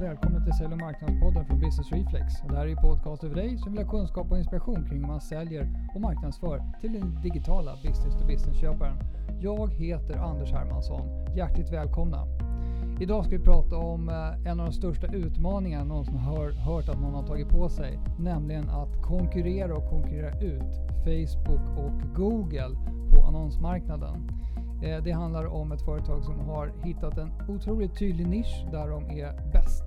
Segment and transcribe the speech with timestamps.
[0.00, 2.34] och välkommen till Sälj och marknadspodden från Business Reflex.
[2.48, 5.20] Det här är podcast för dig som vill ha kunskap och inspiration kring hur man
[5.20, 8.96] säljer och marknadsför till den digitala business to business-köparen.
[9.40, 11.34] Jag heter Anders Hermansson.
[11.36, 12.26] Hjärtligt välkomna!
[13.00, 16.88] Idag ska vi prata om eh, en av de största utmaningarna någon som har hört
[16.88, 20.72] att någon har tagit på sig, nämligen att konkurrera och konkurrera ut
[21.04, 22.76] Facebook och Google
[23.10, 24.30] på annonsmarknaden.
[24.82, 29.10] Eh, det handlar om ett företag som har hittat en otroligt tydlig nisch där de
[29.10, 29.84] är bäst.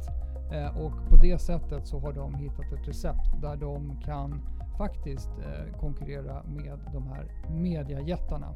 [0.51, 4.41] Eh, och på det sättet så har de hittat ett recept där de kan
[4.77, 8.55] faktiskt eh, konkurrera med de här mediajättarna.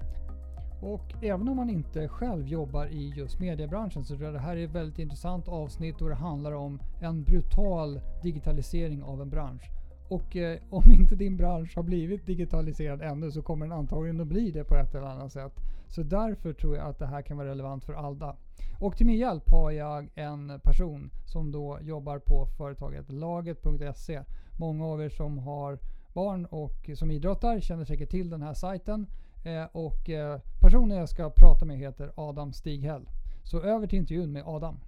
[0.81, 4.57] Och även om man inte själv jobbar i just mediebranschen så tror jag det här
[4.57, 9.76] är ett väldigt intressant avsnitt och det handlar om en brutal digitalisering av en bransch.
[10.07, 14.27] Och eh, om inte din bransch har blivit digitaliserad ännu så kommer den antagligen att
[14.27, 15.53] bli det på ett eller annat sätt.
[15.87, 18.35] Så därför tror jag att det här kan vara relevant för alla.
[18.79, 24.23] Och till min hjälp har jag en person som då jobbar på företaget laget.se.
[24.59, 25.79] Många av er som har
[26.13, 29.07] barn och som idrottar känner säkert till den här sajten.
[29.45, 33.09] Eh, och eh, personen jag ska prata med heter Adam Stighäll.
[33.43, 34.79] Så över till intervjun med Adam.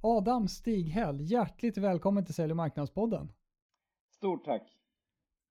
[0.00, 3.28] Adam Stighäll, hjärtligt välkommen till Sälj och marknadspodden.
[4.20, 4.62] Stort tack.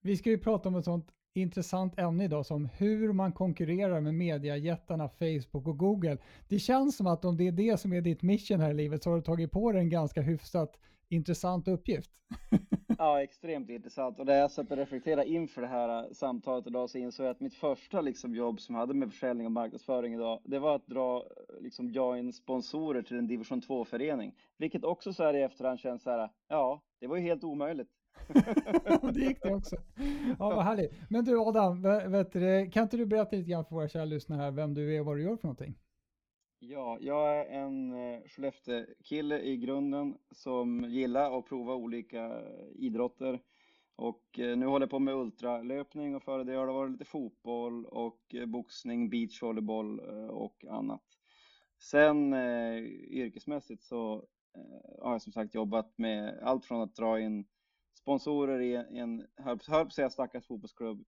[0.02, 4.14] Vi ska ju prata om ett sånt intressant ämne idag som hur man konkurrerar med
[4.14, 6.18] mediajättarna Facebook och Google.
[6.48, 9.02] Det känns som att om det är det som är ditt mission här i livet
[9.02, 12.10] så har du tagit på dig en ganska hyfsat intressant uppgift.
[12.98, 14.18] ja, extremt intressant.
[14.18, 17.30] Och när jag satt och reflekterade inför det här äh, samtalet idag så insåg jag
[17.30, 20.76] att mitt första liksom, jobb som jag hade med försäljning och marknadsföring idag, det var
[20.76, 24.34] att dra äh, liksom, join sponsorer till en division 2-förening.
[24.56, 27.90] Vilket också så här i efterhand känns så här, ja, det var ju helt omöjligt.
[29.12, 29.76] det gick det också.
[30.38, 30.92] Ja, vad härligt.
[31.10, 34.40] Men du Adam, vet du, kan inte du berätta lite grann för våra kära lyssnare
[34.40, 35.74] här vem du är och vad du gör för någonting?
[36.62, 42.42] Ja, jag är en eh, Skellefteå-kille i grunden som gillar att prova olika
[42.74, 43.40] idrotter.
[43.96, 47.04] Och eh, nu håller jag på med ultralöpning och före det har det varit lite
[47.04, 51.02] fotboll och eh, boxning, beachvolleyboll och annat.
[51.78, 52.34] Sen
[53.10, 54.26] yrkesmässigt så
[55.02, 57.44] har jag som sagt jobbat med allt från att dra in
[57.94, 61.04] sponsorer i en, höll på att säga stackars fotbollsklubb,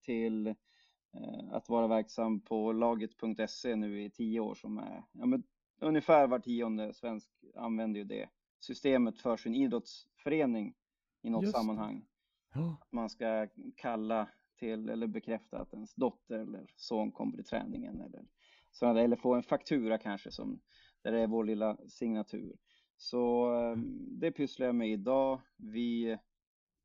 [0.00, 5.42] till eh, att vara verksam på laget.se nu i tio år som är, ja men
[5.80, 8.28] ungefär var tionde svensk använder ju det
[8.60, 10.74] systemet för sin idrottsförening
[11.22, 11.56] i något Just.
[11.56, 12.06] sammanhang.
[12.54, 12.76] Ja.
[12.90, 14.28] Man ska kalla
[14.58, 18.26] till eller bekräfta att ens dotter eller son kommer till träningen eller,
[18.70, 20.60] så, eller få en faktura kanske som
[21.02, 22.56] där det är vår lilla signatur.
[22.96, 24.08] Så mm.
[24.20, 25.40] det pysslar jag med idag.
[25.56, 26.18] Vi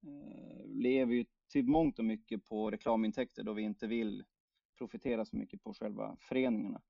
[0.03, 4.23] Eh, lever ju till mångt och mycket på reklamintäkter då vi inte vill
[4.77, 6.81] profitera så mycket på själva föreningarna.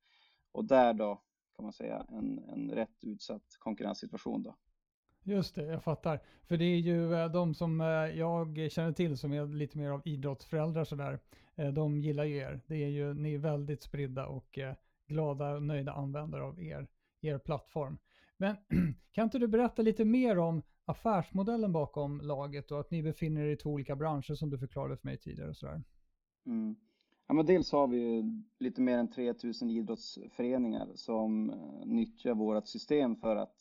[0.51, 1.21] Och där då
[1.55, 4.55] kan man säga en, en rätt utsatt konkurrenssituation då.
[5.23, 6.19] Just det, jag fattar.
[6.43, 9.89] För det är ju eh, de som eh, jag känner till som är lite mer
[9.89, 11.19] av idrottsföräldrar sådär.
[11.73, 12.61] De gillar ju er.
[12.67, 14.59] Det är ju, ni är väldigt spridda och
[15.07, 16.87] glada och nöjda användare av er,
[17.21, 17.97] er plattform.
[18.39, 18.55] Men
[19.11, 23.51] kan inte du berätta lite mer om affärsmodellen bakom laget och att ni befinner er
[23.51, 25.49] i två olika branscher som du förklarade för mig tidigare.
[25.49, 25.83] Och sådär.
[26.45, 26.75] Mm.
[27.27, 28.23] Ja, men dels har vi
[28.59, 33.55] lite mer än 3000 idrottsföreningar som eh, nyttjar vårt system för att,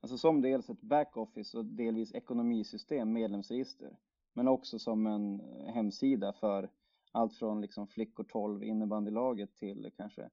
[0.00, 3.96] alltså som dels ett backoffice och delvis ekonomisystem, medlemsregister,
[4.32, 6.70] men också som en eh, hemsida för
[7.12, 10.30] allt från liksom flickor 12 innebandylaget till kanske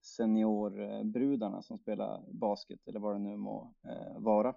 [0.00, 4.54] seniorbrudarna som spelar basket eller vad det nu må uh, vara.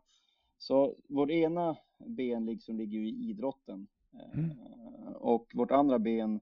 [0.58, 3.88] Så vårt ena ben liksom ligger i idrotten
[4.34, 4.52] mm.
[4.52, 6.40] Eh, och vårt andra ben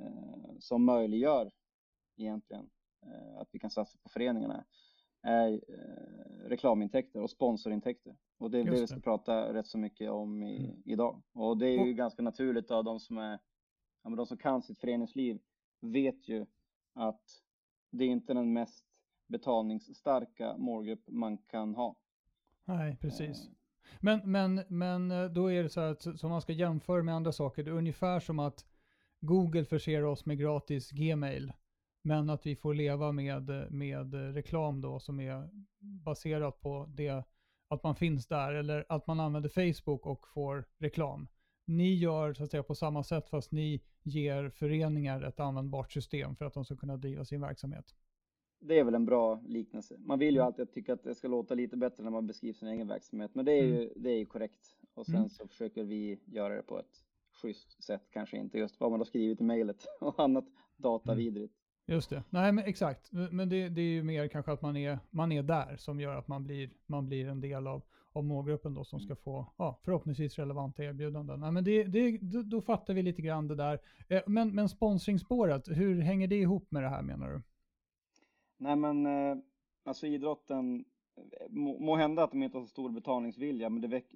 [0.00, 1.50] eh, som möjliggör
[2.16, 2.70] egentligen
[3.02, 4.64] eh, att vi kan satsa på föreningarna
[5.22, 5.60] är
[6.48, 8.16] reklamintäkter och sponsorintäkter.
[8.38, 10.82] Och det är det vi ska prata rätt så mycket om i, mm.
[10.84, 11.22] idag.
[11.32, 11.96] Och det är ju och...
[11.96, 13.38] ganska naturligt av de som är,
[14.02, 15.40] ja, de som kan sitt föreningsliv
[15.80, 16.46] vet ju
[16.94, 17.42] att
[17.90, 18.84] det är inte den mest
[19.26, 21.96] betalningsstarka målgrupp man kan ha.
[22.64, 23.50] Nej, precis.
[24.00, 27.32] Men, men, men eh, då är det så att som man ska jämföra med andra
[27.32, 28.66] saker, det är ungefär som att
[29.20, 31.52] Google förser oss med gratis Gmail,
[32.02, 37.24] men att vi får leva med, med reklam då som är baserat på det,
[37.68, 41.28] att man finns där, eller att man använder Facebook och får reklam.
[41.68, 46.36] Ni gör så att säga på samma sätt fast ni ger föreningar ett användbart system
[46.36, 47.94] för att de ska kunna driva sin verksamhet
[48.60, 49.96] det är väl en bra liknelse.
[49.98, 50.46] Man vill ju mm.
[50.46, 53.44] alltid tycka att det ska låta lite bättre när man beskriver sin egen verksamhet, men
[53.44, 53.92] det är ju, mm.
[53.96, 54.76] det är ju korrekt.
[54.94, 55.28] Och sen mm.
[55.28, 57.04] så försöker vi göra det på ett
[57.42, 60.44] schysst sätt, kanske inte just vad man har skrivit i mejlet och annat
[60.76, 61.54] datavidrigt.
[61.86, 62.22] Just det.
[62.30, 63.12] Nej, men exakt.
[63.12, 66.16] Men det, det är ju mer kanske att man är, man är där som gör
[66.16, 67.82] att man blir, man blir en del av,
[68.16, 69.16] av målgruppen då som ska mm.
[69.16, 71.40] få ja, förhoppningsvis relevanta erbjudanden.
[71.40, 73.78] Nej, men det, det, då, då fattar vi lite grann det där.
[74.08, 77.42] Eh, men, men sponsringsspåret, hur hänger det ihop med det här menar du?
[78.58, 79.36] Nej men eh,
[79.84, 80.84] alltså idrotten,
[81.48, 84.14] må, må hända att de inte har så stor betalningsvilja, men det väck,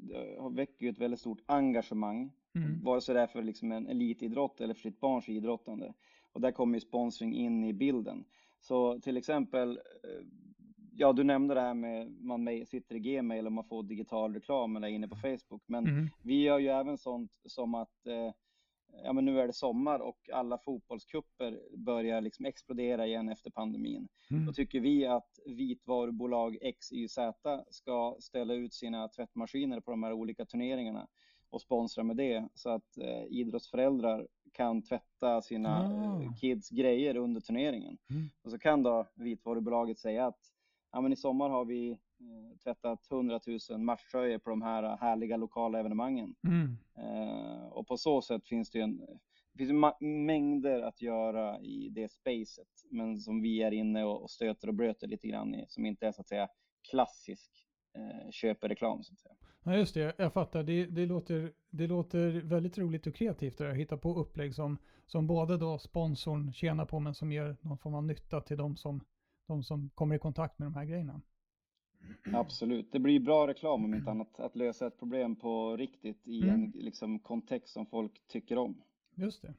[0.51, 2.33] väcker ju ett väldigt stort engagemang.
[2.55, 2.85] Mm.
[2.85, 5.95] Vare sig det är för liksom en elitidrott eller för sitt barns idrottande.
[6.33, 8.25] Och där kommer ju sponsring in i bilden.
[8.61, 10.27] Så till exempel, eh,
[11.01, 14.77] ja du nämnde det här med man sitter i Gmail och man får digital reklam
[14.77, 15.63] eller inne på Facebook.
[15.67, 16.09] Men mm.
[16.23, 18.33] vi gör ju även sånt som att eh,
[19.05, 24.09] ja men nu är det sommar och alla fotbollskupper börjar liksom explodera igen efter pandemin.
[24.31, 24.47] Mm.
[24.47, 27.19] Då tycker vi att vitvarubolag XYZ
[27.71, 31.09] ska ställa ut sina tvättmaskiner på de här olika turneringarna
[31.51, 36.23] och sponsra med det så att eh, idrottsföräldrar kan tvätta sina ah.
[36.23, 37.99] Eh, kids grejer under turneringen.
[38.11, 38.31] Mm.
[38.43, 40.50] Och så kan då vitvarubolaget säga att
[40.93, 43.41] ja, men i sommar har vi eh, tvättat 100
[43.71, 46.35] 000 matchtröjor på de här härliga lokala evenemangen.
[46.45, 46.77] Mm.
[46.99, 48.99] Eh, och på så sätt finns det ju en,
[49.53, 54.31] det finns mängder att göra i det spacet, men som vi är inne och, och
[54.31, 56.49] stöter och bröter lite grann i, som inte är så att säga
[56.91, 57.51] klassisk
[57.97, 59.03] eh, köpereklam.
[59.03, 59.35] Så att säga.
[59.63, 60.15] Ja, just det.
[60.19, 60.63] Jag fattar.
[60.63, 65.27] Det, det, låter, det låter väldigt roligt och kreativt att hitta på upplägg som, som
[65.27, 69.01] både då sponsorn tjänar på men som ger någon form av nytta till de som,
[69.51, 71.21] de som kommer i kontakt med de här grejerna.
[72.33, 72.93] Absolut.
[72.93, 74.41] Det blir bra reklam om inte annat.
[74.41, 76.55] Att lösa ett problem på riktigt i mm.
[76.55, 78.83] en liksom, kontext som folk tycker om.
[79.15, 79.55] Just det.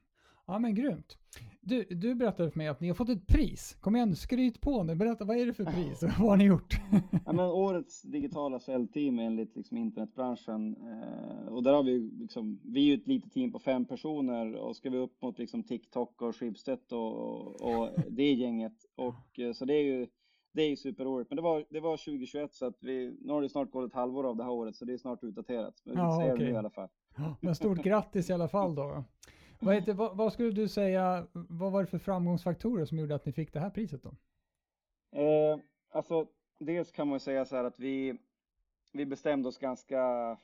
[0.46, 1.18] Ja men grymt.
[1.60, 3.76] Du, du berättade för mig att ni har fått ett pris.
[3.80, 4.94] Kom igen, skryt på nu.
[4.94, 6.02] Berätta, vad är det för pris?
[6.02, 6.80] vad har ni gjort?
[7.26, 10.76] ja, men årets digitala säljteam enligt liksom internetbranschen.
[10.76, 14.54] Eh, och där har vi liksom, vi är ju ett litet team på fem personer
[14.54, 18.76] och ska vi upp mot liksom TikTok och Schibsted och, och det gänget.
[18.96, 20.06] Och, eh, så det är ju
[20.54, 21.30] det är ju superroligt.
[21.30, 23.94] Men det var, det var 2021 så att vi, nu har det snart gått ett
[23.94, 25.74] halvår av det här året så det är snart utdaterat.
[25.84, 26.46] Men ja, vi säger okay.
[26.46, 26.88] det i alla fall.
[27.40, 29.04] Men stort grattis i alla fall då.
[29.64, 33.26] Vad, heter, vad, vad, skulle du säga, vad var det för framgångsfaktorer som gjorde att
[33.26, 34.14] ni fick det här priset då?
[35.18, 35.58] Eh,
[35.90, 36.26] alltså,
[36.58, 38.18] dels kan man säga så här att vi,
[38.92, 40.36] vi bestämde oss ganska,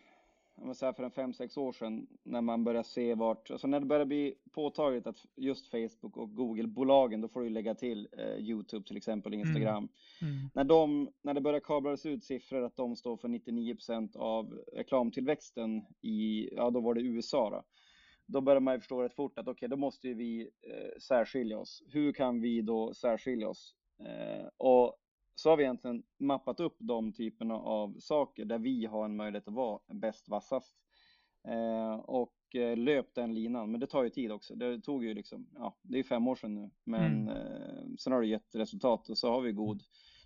[0.74, 3.86] säga för en fem sex år sedan, när man börjar se vart, alltså när det
[3.86, 8.86] börjar bli påtagligt att just Facebook och Google-bolagen, då får du lägga till eh, YouTube
[8.86, 9.88] till exempel, Instagram.
[10.22, 10.34] Mm.
[10.34, 10.50] Mm.
[10.54, 15.84] När, de, när det börjar kablas ut siffror att de står för 99% av reklamtillväxten
[16.00, 17.64] i, ja då var det USA då
[18.28, 21.58] då börjar man ju förstå rätt fort att okej, okay, då måste vi eh, särskilja
[21.58, 21.82] oss.
[21.86, 23.74] Hur kan vi då särskilja oss?
[24.00, 24.96] Eh, och
[25.34, 29.48] så har vi egentligen mappat upp de typerna av saker där vi har en möjlighet
[29.48, 30.74] att vara bäst, vassast.
[31.48, 34.54] Eh, och eh, löpt den linan, men det tar ju tid också.
[34.54, 37.28] Det tog ju liksom, ja, det är fem år sedan nu, men mm.
[37.28, 39.82] eh, sen har det gett resultat och så har vi god,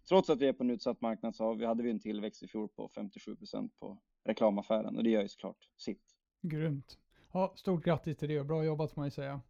[0.09, 2.49] trots att vi är på en utsatt marknad så vi, hade vi en tillväxt i
[2.49, 6.17] fjol på 57 procent på reklamaffären och det gör ju såklart sitt.
[6.43, 6.99] Grymt.
[7.33, 9.41] Ja, stort grattis till det och bra jobbat får man ju säga.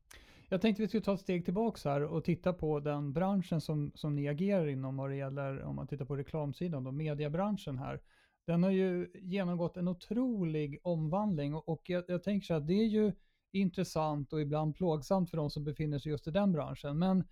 [0.48, 3.92] Jag tänkte vi skulle ta ett steg tillbaka här och titta på den branschen som,
[3.94, 8.00] som ni agerar inom vad det gäller, om man tittar på reklamsidan, då, mediebranschen här.
[8.46, 12.74] Den har ju genomgått en otrolig omvandling och, och jag, jag tänker så att det
[12.74, 13.12] är ju
[13.52, 16.98] intressant och ibland plågsamt för de som befinner sig just i den branschen.
[16.98, 17.24] Men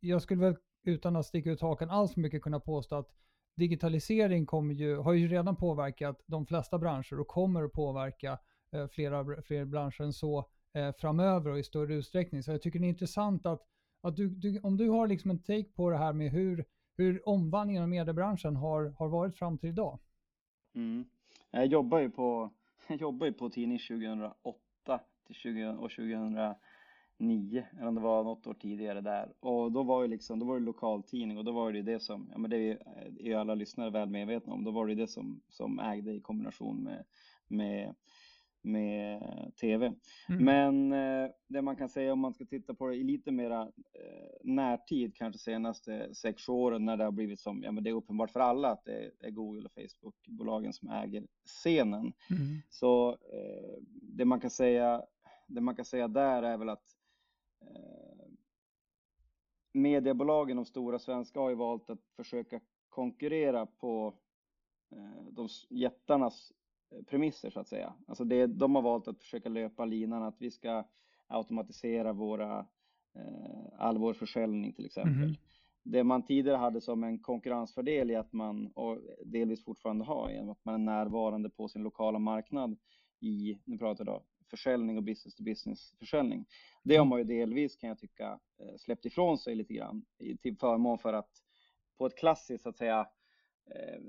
[0.00, 3.10] jag skulle väl utan att sticka ut hakan alls för mycket kunna påstå att
[3.56, 8.38] digitalisering kommer ju, har ju redan påverkat de flesta branscher och kommer att påverka
[8.72, 12.42] Eh, flera fler branscher än så eh, framöver och i större utsträckning.
[12.42, 13.66] Så jag tycker det är intressant att,
[14.00, 16.64] att du, du, om du har liksom en take på det här med hur,
[16.96, 19.98] hur omvandlingen av mediebranschen har, har varit fram till idag.
[20.74, 21.04] Mm.
[21.50, 22.50] Jag jobbar ju på,
[22.88, 28.46] jag jobbar ju på tidning 2008 till 20, och 2009, eller om det var något
[28.46, 29.32] år tidigare där.
[29.40, 32.28] Och då var ju liksom, då var det lokaltidning och då var det det som,
[32.32, 32.78] ja men det är
[33.20, 36.84] ju alla lyssnare väl medvetna om, då var det det som, som ägde i kombination
[36.84, 37.04] med,
[37.48, 37.94] med
[38.62, 39.22] med
[39.60, 39.94] tv.
[40.28, 40.44] Mm.
[40.44, 43.62] Men eh, det man kan säga om man ska titta på det i lite mera
[43.62, 47.94] eh, närtid, kanske senaste sex åren när det har blivit som, ja men det är
[47.94, 52.00] uppenbart för alla att det är Google och Facebook-bolagen som äger scenen.
[52.00, 52.62] Mm.
[52.70, 55.02] Så eh, det man kan säga,
[55.48, 56.96] det man kan säga där är väl att
[57.62, 58.26] eh,
[59.72, 64.14] mediebolagen, de stora svenska, har ju valt att försöka konkurrera på
[64.92, 66.52] eh, de jättarnas
[67.06, 67.94] premisser så att säga.
[68.06, 70.84] Alltså det, de har valt att försöka löpa linan att vi ska
[71.26, 72.58] automatisera våra,
[73.14, 75.22] eh, all vår försäljning till exempel.
[75.22, 75.34] Mm.
[75.82, 80.50] Det man tidigare hade som en konkurrensfördel i att man, och delvis fortfarande har, genom
[80.50, 82.78] att man är närvarande på sin lokala marknad
[83.20, 86.46] i, nu pratar jag då försäljning och business to business försäljning.
[86.82, 90.04] Det har man ju delvis kan jag tycka eh, släppt ifrån sig lite grann
[90.42, 91.30] till förmån för att
[91.98, 93.08] på ett klassiskt så att säga
[93.66, 94.00] eh,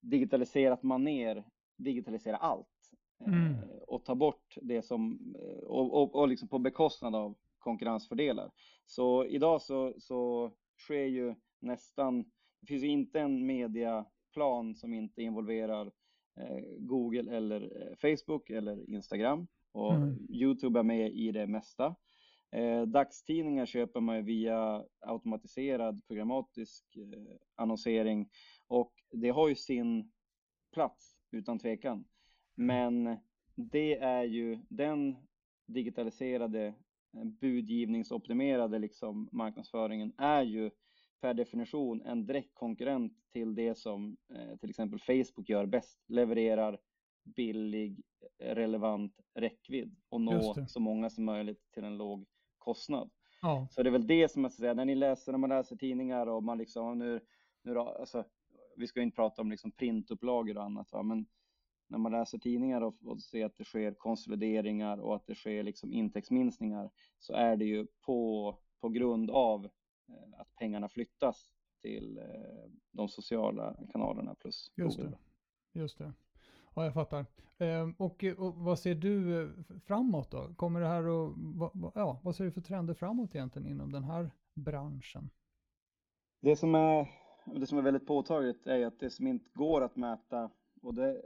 [0.00, 1.44] digitaliserat maner
[1.76, 2.92] digitalisera allt
[3.26, 3.56] mm.
[3.86, 8.50] och ta bort det som och, och, och liksom på bekostnad av konkurrensfördelar.
[8.84, 12.22] Så idag så, så sker ju nästan,
[12.60, 15.92] det finns ju inte en mediaplan som inte involverar
[16.36, 20.26] eh, Google eller eh, Facebook eller Instagram och mm.
[20.30, 21.96] Youtube är med i det mesta.
[22.50, 28.28] Eh, dagstidningar köper man via automatiserad programmatisk eh, annonsering
[28.66, 30.12] och det har ju sin
[30.72, 32.04] plats utan tvekan.
[32.54, 33.16] Men
[33.54, 35.16] det är ju den
[35.66, 36.74] digitaliserade
[37.16, 40.70] Eh, budgivningsoptimerade liksom marknadsföringen är ju
[41.20, 46.78] per definition en direkt konkurrent till det som eh, till exempel Facebook gör bäst, levererar
[47.24, 48.02] billig,
[48.38, 52.26] relevant räckvidd och nå så många som möjligt till en låg
[52.58, 53.10] kostnad.
[53.42, 53.68] Ja.
[53.70, 56.26] Så det är väl det som jag säga, när ni läser, när man läser tidningar
[56.26, 57.20] och man liksom nu,
[57.62, 58.24] nu då, alltså,
[58.76, 61.02] vi ska inte prata om liksom printupplagor och annat, va?
[61.02, 61.26] men
[61.86, 65.62] när man läser tidningar och, och ser att det sker konsolideringar och att det sker
[65.62, 69.64] liksom intäktsminskningar så är det ju på, på grund av
[70.08, 71.50] eh, att pengarna flyttas
[71.82, 74.98] till eh, de sociala kanalerna plus Just.
[74.98, 75.18] Det.
[75.72, 76.12] Just det.
[76.74, 77.26] Ja, jag fattar.
[77.58, 79.50] Ehm, och, och, vad ser du eh,
[79.84, 80.54] framåt då?
[80.54, 84.30] Kommer det här att, ja, vad ser du för trender framåt egentligen inom den här
[84.54, 85.30] branschen?
[86.40, 87.08] Det som är,
[87.44, 90.50] det som är väldigt påtagligt är att det som inte går att mäta
[90.82, 91.22] och det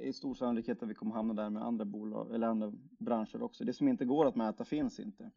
[0.00, 3.64] är stor sannolikhet att vi kommer hamna där med andra bolag eller andra branscher också.
[3.64, 5.30] Det som inte går att mäta finns inte.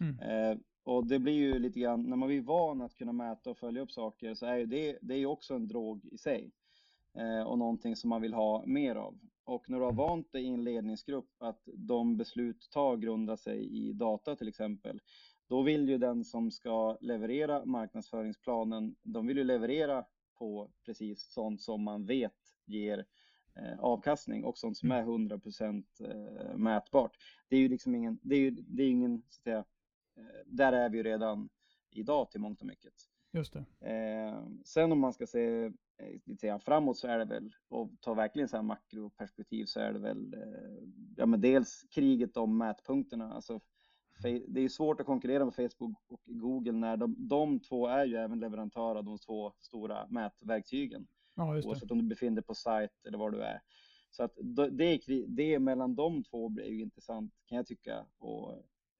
[0.00, 0.18] Mm.
[0.18, 3.58] Eh, och det blir ju lite grann, när man blir van att kunna mäta och
[3.58, 6.52] följa upp saker så är det, det är också en drog i sig.
[7.14, 9.18] Eh, och någonting som man vill ha mer av.
[9.44, 13.88] Och när du har vant dig i en ledningsgrupp att de beslut tar grundar sig
[13.88, 15.00] i data till exempel,
[15.52, 20.04] då vill ju den som ska leverera marknadsföringsplanen, de vill ju leverera
[20.38, 22.32] på precis sånt som man vet
[22.66, 23.04] ger
[23.54, 25.08] Eh, avkastning och sånt som mm.
[25.08, 27.16] är 100% eh, mätbart.
[27.48, 29.64] Det är ju liksom ingen, det är ju, det är ingen, så att säga,
[30.16, 31.48] eh, där är vi ju redan
[31.90, 32.92] idag till mångt och mycket.
[33.34, 33.64] Just det.
[34.64, 35.72] sen om man ska se
[36.24, 39.98] lite framåt så är det väl, och ta verkligen så här makroperspektiv så är det
[39.98, 40.36] väl,
[41.16, 43.60] ja men dels kriget om mätpunkterna, alltså
[44.22, 48.16] det är svårt att konkurrera med Facebook och Google när de, de två är ju
[48.16, 51.06] även leverantör av de två stora mätverktygen.
[51.34, 53.60] Ja, just Oavsett om du befinner dig på sajt eller var du är.
[54.10, 54.38] Så att
[54.72, 58.52] det, det mellan de två blir ju intressant kan jag tycka och,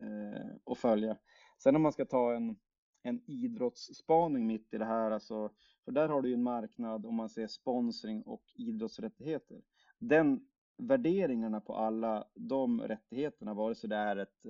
[0.02, 1.16] eh, och följa.
[1.58, 2.56] Sen om man ska ta en,
[3.02, 5.50] en idrottsspaning mitt i det här, alltså,
[5.84, 9.62] för där har du ju en marknad om man ser sponsring och idrottsrättigheter.
[9.98, 14.46] Den värderingarna på alla de rättigheterna, vare sig det är ett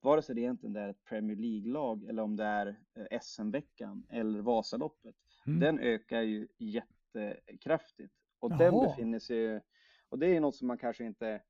[0.00, 2.66] vare sig det egentligen är ett Premier League-lag eller om det är
[3.10, 5.60] eh, SM-veckan eller Vasaloppet, mm.
[5.60, 8.12] den ökar ju jätte jättekraftigt.
[8.38, 8.58] Och Jaha.
[8.58, 9.60] den befinner sig,
[10.08, 11.42] och det är något som man kanske inte,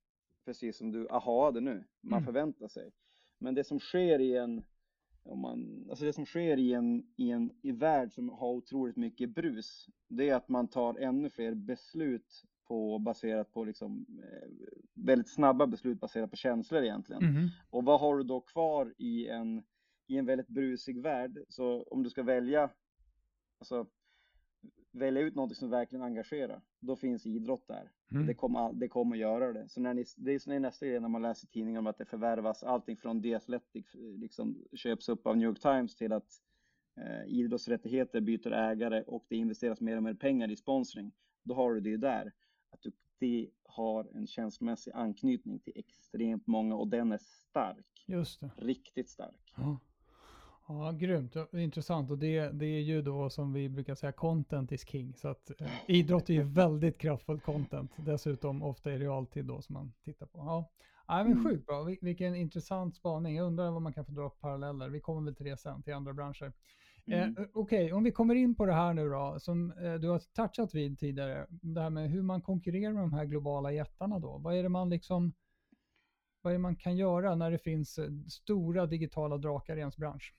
[0.45, 2.25] precis som du ahade nu, man mm.
[2.25, 2.91] förväntar sig.
[3.39, 4.65] Men det som sker i en,
[5.29, 8.97] om man, alltså det som sker i en, i en i värld som har otroligt
[8.97, 14.49] mycket brus, det är att man tar ännu fler beslut på, baserat på liksom, eh,
[14.95, 17.23] väldigt snabba beslut baserat på känslor egentligen.
[17.23, 17.49] Mm.
[17.71, 19.63] Och vad har du då kvar i en,
[20.07, 21.39] i en väldigt brusig värld?
[21.49, 22.71] Så om du ska välja,
[23.59, 23.87] alltså
[24.99, 27.91] välja ut något som verkligen engagerar, då finns idrott där.
[28.11, 28.27] Mm.
[28.27, 29.69] Det, kommer, det kommer att göra det.
[29.69, 32.05] Så när ni, det är, är nästa grej när man läser tidningar om att det
[32.05, 36.43] förvärvas allting från The Athletic liksom köps upp av New York Times till att
[36.97, 41.13] eh, idrottsrättigheter byter ägare och det investeras mer och mer pengar i sponsring.
[41.45, 42.33] Då har du det där.
[42.71, 48.05] Att du, det har en känslomässig anknytning till extremt många och den är stark.
[48.07, 48.51] Just det.
[48.57, 49.53] Riktigt stark.
[49.57, 49.81] Ja.
[50.69, 51.37] Ja, grymt.
[51.53, 52.11] Intressant.
[52.11, 55.15] Och det, det är ju då som vi brukar säga, content is king.
[55.17, 57.93] Så att eh, idrott är ju väldigt kraftfullt content.
[57.97, 60.39] Dessutom ofta i realtid då som man tittar på.
[60.39, 60.71] Ja,
[61.07, 61.45] ja men mm.
[61.45, 61.83] sjukt bra.
[61.83, 63.37] Vil vilken intressant spaning.
[63.37, 64.89] Jag undrar vad man kan få dra paralleller.
[64.89, 66.53] Vi kommer väl till det sen, till andra branscher.
[67.07, 67.37] Eh, mm.
[67.39, 70.09] Eh, Okej, okay, om vi kommer in på det här nu då, som eh, du
[70.09, 71.47] har touchat vid tidigare.
[71.51, 74.39] Det här med hur man konkurrerar med de här globala jättarna då.
[74.39, 75.33] Vad är det man liksom
[76.43, 79.97] vad är det man kan göra när det finns eh, stora digitala drakar i ens
[79.97, 80.35] bransch?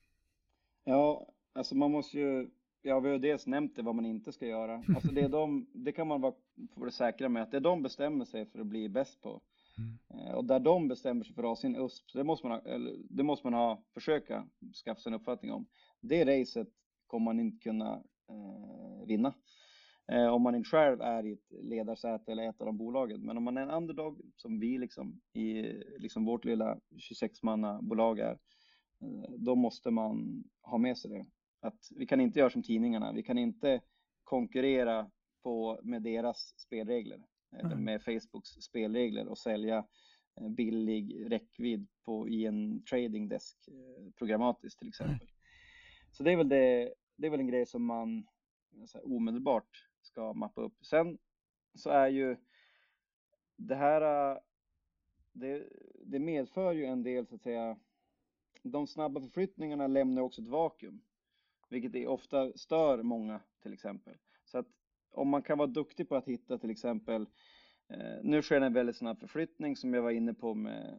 [0.90, 2.50] Ja, alltså man måste ju,
[2.82, 4.84] ja vi har dels nämnt det vad man inte ska göra.
[4.94, 6.34] Alltså det, är de, det kan man vara
[6.76, 9.40] det säkra med att det de bestämmer sig för att bli bäst på.
[9.78, 10.26] Mm.
[10.26, 12.72] Eh, och där de bestämmer sig för att ha sin USP, det måste man ha,
[12.72, 14.46] eller, det måste man ha, försöka
[14.84, 15.66] skaffa sig en uppfattning om.
[16.00, 16.68] Det racet
[17.06, 17.92] kommer man inte kunna
[18.28, 19.34] eh, vinna.
[20.12, 23.20] Eh, om man inte själv är i ett ledarsäte eller ett av de bolagen.
[23.20, 25.62] Men om man är en underdog som vi liksom i
[25.98, 26.78] liksom vårt lilla
[27.10, 28.36] 26-manna-bolag är, eh,
[29.38, 31.26] då måste man ha med sig det.
[31.60, 33.12] Att vi kan inte göra som tidningarna.
[33.12, 33.80] Vi kan inte
[34.24, 35.10] konkurrera
[35.42, 37.26] på, med deras spelregler,
[37.56, 39.86] eller med Facebooks spelregler och sälja
[40.40, 45.28] eh, billig räckvidd på, i en trading desk eh, programmatiskt till exempel.
[46.12, 48.26] Så det är väl, det, det är väl en grej som man
[48.94, 50.86] här, omedelbart ska mappa upp.
[50.86, 51.18] Sen
[51.74, 52.36] så är ju
[53.56, 54.40] det här,
[55.32, 55.68] det,
[56.04, 57.78] det medför ju en del så att säga,
[58.62, 61.02] de snabba förflyttningarna lämnar också ett vakuum,
[61.68, 64.14] vilket är ofta stör många till exempel.
[64.44, 64.66] Så att
[65.12, 67.22] om man kan vara duktig på att hitta till exempel,
[67.88, 70.98] eh, nu sker en väldigt snabb förflyttning som jag var inne på med,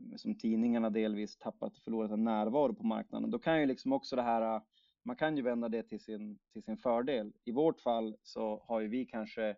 [0.00, 3.30] med som tidningarna delvis tappat, förlorat en närvaro på marknaden.
[3.30, 4.62] Då kan ju liksom också det här
[5.04, 7.32] man kan ju vända det till sin, till sin fördel.
[7.44, 9.48] I vårt fall så har ju vi kanske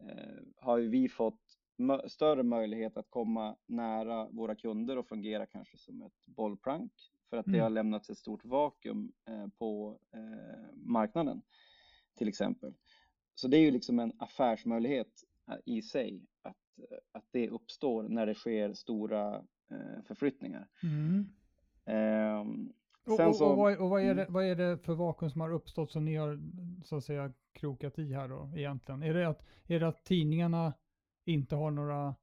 [0.00, 1.59] eh, har ju vi fått
[2.06, 6.92] större möjlighet att komma nära våra kunder och fungera kanske som ett bollplank
[7.30, 7.58] för att mm.
[7.58, 11.42] det har lämnats ett stort vakuum eh, på eh, marknaden
[12.18, 12.74] till exempel.
[13.34, 16.56] Så det är ju liksom en affärsmöjlighet eh, i sig att,
[17.12, 19.44] att det uppstår när det sker stora
[20.06, 20.68] förflyttningar.
[20.82, 21.28] Mm.
[22.40, 22.72] Um,
[23.06, 24.32] och, och, och, vad, och vad, är det, mm.
[24.32, 26.40] vad är det för vakuum som har uppstått som ni har
[26.84, 29.02] så att säga krokat i här då egentligen?
[29.02, 30.72] Är det att, är det att tidningarna
[31.24, 32.14] inte har några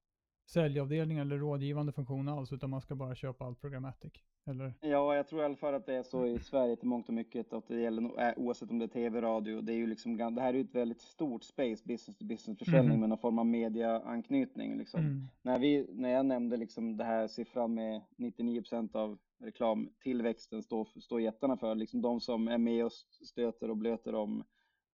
[0.50, 4.14] säljavdelningar eller rådgivande funktioner alls utan man ska bara köpa allt programmatic?
[4.46, 4.74] Eller?
[4.82, 7.14] Ja, jag tror i alla fall att det är så i Sverige till mångt och
[7.14, 9.62] mycket att det gäller oavsett om det är tv, radio.
[9.62, 12.60] Det är ju liksom, det här är ju ett väldigt stort space, business to business
[12.60, 13.00] försäljning mm.
[13.00, 14.78] med någon form av mediaanknytning.
[14.78, 15.00] Liksom.
[15.00, 15.28] Mm.
[15.42, 21.22] När, vi, när jag nämnde liksom det här siffran med 99% av reklamtillväxten står, står
[21.22, 21.76] jättarna för.
[21.76, 22.92] Liksom de som är med och
[23.26, 24.44] stöter och blöter om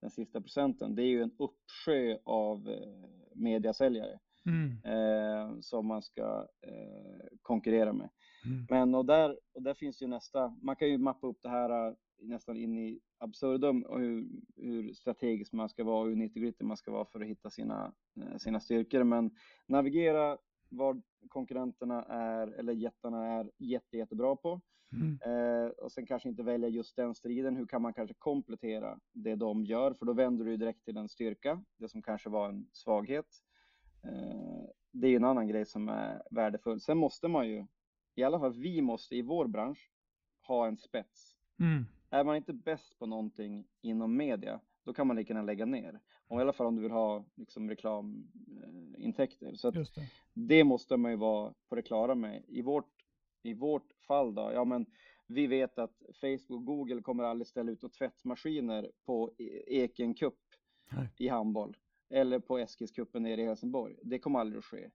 [0.02, 0.96] den sista procenten.
[0.96, 4.78] Det är ju en uppsjö av eh, mediasäljare mm.
[4.84, 8.10] eh, som man ska eh, konkurrera med.
[8.46, 8.66] Mm.
[8.70, 11.88] Men och där, och där finns ju nästa, man kan ju mappa upp det här
[11.88, 16.64] eh, nästan in i absurdum och hur, hur strategisk man ska vara och hur nitty
[16.64, 19.04] man ska vara för att hitta sina, eh, sina styrkor.
[19.04, 19.32] Men
[19.68, 20.38] navigera
[20.78, 24.62] vad konkurrenterna är, eller jättarna är jätte, jättebra på.
[24.94, 25.20] Mm.
[25.26, 27.56] Eh, och sen kanske inte välja just den striden.
[27.56, 29.94] Hur kan man kanske komplettera det de gör?
[29.94, 33.28] För då vänder du direkt till en styrka, det som kanske var en svaghet.
[34.04, 36.80] Eh, det är en annan grej som är värdefull.
[36.80, 37.66] Sen måste man ju,
[38.16, 39.92] i alla fall vi måste i vår bransch,
[40.48, 41.36] ha en spets.
[41.60, 41.86] Mm.
[42.10, 46.00] Är man inte bäst på någonting inom media, då kan man lika gärna lägga ner.
[46.28, 49.54] Och I alla fall om du vill ha liksom, reklamintäkter.
[49.56, 49.86] Så det.
[50.34, 50.64] det.
[50.64, 52.44] måste man ju vara på det klara med.
[52.48, 52.92] I vårt,
[53.44, 54.86] I vårt fall då, ja men
[55.28, 60.40] vi vet att Facebook och Google kommer aldrig ställa ut tvättmaskiner på e- Eken Cup
[61.18, 61.78] i handboll
[62.10, 63.96] eller på Eskilscupen nere i Helsingborg.
[64.04, 64.90] Det kommer aldrig att ske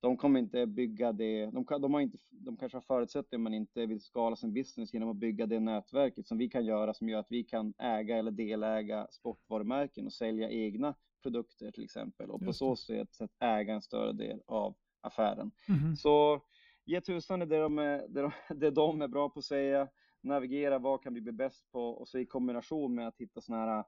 [0.00, 3.54] de kommer inte bygga det, de, de, har inte, de kanske har förutsett det men
[3.54, 7.08] inte vill skala sin business genom att bygga det nätverket som vi kan göra som
[7.08, 12.44] gör att vi kan äga eller deläga sportvarumärken och sälja egna produkter till exempel och
[12.44, 13.08] på så sätt
[13.40, 15.50] äga en större del av affären.
[15.68, 15.96] Mm.
[15.96, 16.42] Så
[16.84, 19.88] ge tusan i det de, är, det, de, det de är bra på att säga,
[20.22, 23.66] navigera, vad kan vi bli bäst på och så i kombination med att hitta sådana
[23.66, 23.84] här,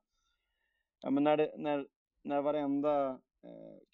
[1.01, 1.87] ja men när, det, när,
[2.25, 3.21] när varenda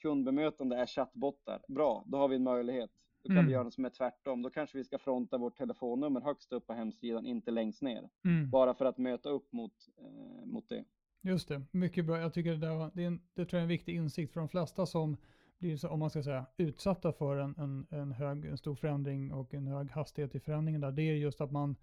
[0.02, 1.62] kundbemötande är chattbottar.
[1.68, 2.90] Bra, då har vi en möjlighet.
[3.22, 3.46] Då kan mm.
[3.46, 4.42] vi göra något som är tvärtom.
[4.42, 8.08] Då kanske vi ska fronta vårt telefonnummer högst upp på hemsidan, inte längst ner.
[8.24, 8.50] Mm.
[8.50, 10.84] Bara för att möta upp mot, eh, mot det.
[11.22, 12.18] Just det, mycket bra.
[12.18, 14.40] Jag tycker det, där, det, är en, det tror jag är en viktig insikt för
[14.40, 15.16] de flesta som
[15.58, 19.54] blir, om man ska säga, utsatta för en, en, en, hög, en stor förändring och
[19.54, 20.92] en hög hastighet i förändringen där.
[20.92, 21.76] Det är just att man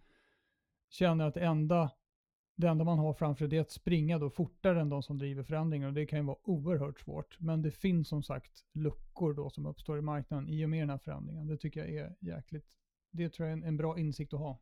[0.90, 1.92] känner att det enda
[2.56, 5.44] det enda man har framför det är att springa då fortare än de som driver
[5.44, 7.40] förändringar och det kan ju vara oerhört svårt.
[7.40, 10.90] Men det finns som sagt luckor då som uppstår i marknaden i och med den
[10.90, 11.48] här förändringen.
[11.48, 12.66] Det tycker jag är jäkligt,
[13.12, 14.60] det tror jag är en bra insikt att ha.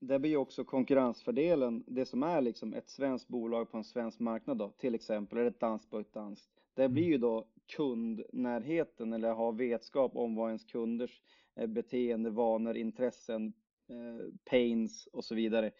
[0.00, 4.20] Det blir ju också konkurrensfördelen, det som är liksom ett svenskt bolag på en svensk
[4.20, 6.50] marknad då, till exempel, eller ett danskt på ett danskt.
[6.74, 7.12] Det blir mm.
[7.12, 11.22] ju då kundnärheten eller ha vetskap om vad ens kunders
[11.56, 13.52] eh, beteende, vanor, intressen,
[13.88, 15.70] eh, pains och så vidare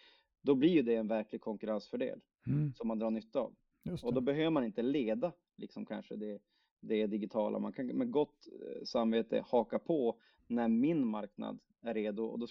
[0.42, 2.74] då blir ju det en verklig konkurrensfördel mm.
[2.74, 3.54] som man drar nytta av.
[4.02, 6.38] Och då behöver man inte leda liksom kanske det,
[6.80, 7.58] det digitala.
[7.58, 12.46] Man kan med gott eh, samvete haka på när min marknad är redo och då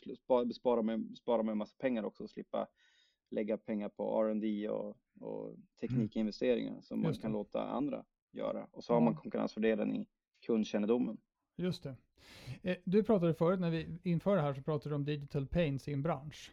[0.53, 2.67] sparar man, sparar man en massa pengar också och slippa
[3.29, 6.81] lägga pengar på R&D och, och teknikinvesteringar mm.
[6.81, 8.67] som man kan låta andra göra.
[8.71, 10.07] Och så har man konkurrensfördelen i
[10.45, 11.17] kundkännedomen.
[11.55, 11.95] Just det.
[12.61, 15.87] Eh, du pratade förut när vi inför det här så pratade du om digital pains
[15.87, 16.51] i en bransch.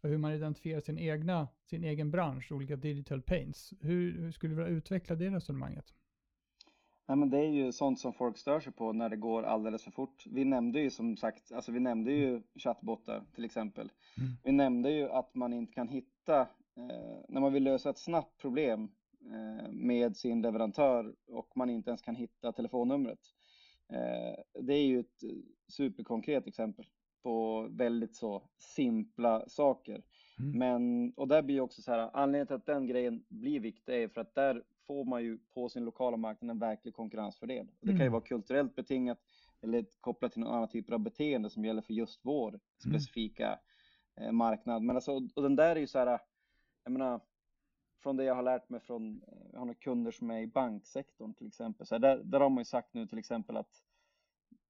[0.00, 3.74] Och hur man identifierar sin, egna, sin egen bransch, olika digital paints.
[3.80, 5.94] Hur, hur skulle du vilja utveckla det resonemanget?
[7.10, 9.82] Nej, men det är ju sånt som folk stör sig på när det går alldeles
[9.82, 10.24] för fort.
[10.26, 13.92] Vi nämnde ju som sagt, alltså vi nämnde ju chattbottar till exempel.
[14.18, 14.30] Mm.
[14.44, 16.40] Vi nämnde ju att man inte kan hitta,
[16.76, 18.88] eh, när man vill lösa ett snabbt problem
[19.24, 23.20] eh, med sin leverantör och man inte ens kan hitta telefonnumret.
[23.88, 25.24] Eh, det är ju ett
[25.68, 26.86] superkonkret exempel
[27.22, 30.02] på väldigt så simpla saker.
[30.38, 30.58] Mm.
[30.58, 34.08] Men, och där blir också så här, anledningen till att den grejen blir viktig är
[34.08, 37.66] för att där får man ju på sin lokala marknad en verklig konkurrensfördel.
[37.80, 38.12] Och det kan ju mm.
[38.12, 39.18] vara kulturellt betingat
[39.62, 42.60] eller kopplat till någon annan typ av beteende som gäller för just vår mm.
[42.78, 43.58] specifika
[44.16, 44.36] mm.
[44.36, 44.82] marknad.
[44.82, 46.20] Men alltså, och den där är ju så här,
[46.84, 47.20] jag menar,
[48.02, 50.46] från det jag har lärt mig från, eh, jag har några kunder som är i
[50.46, 53.82] banksektorn till exempel, så här, där, där har man ju sagt nu till exempel att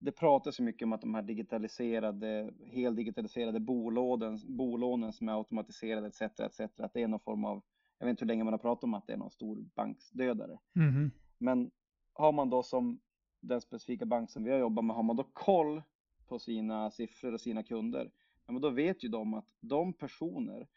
[0.01, 6.07] det pratas så mycket om att de här digitaliserade, heldigitaliserade bolånen, bolånen som är automatiserade
[6.07, 6.21] etc.
[6.23, 6.61] etc.
[6.61, 7.63] Att det är någon form av,
[7.99, 10.59] jag vet inte hur länge man har pratat om att det är någon stor banksdödare.
[10.77, 11.11] Mm.
[11.39, 11.71] Men
[12.13, 13.01] har man då som
[13.41, 15.83] den specifika bank som vi har jobbat med, har man då koll
[16.27, 18.11] på sina siffror och sina kunder,
[18.47, 20.69] ja, men då vet ju de att de personer,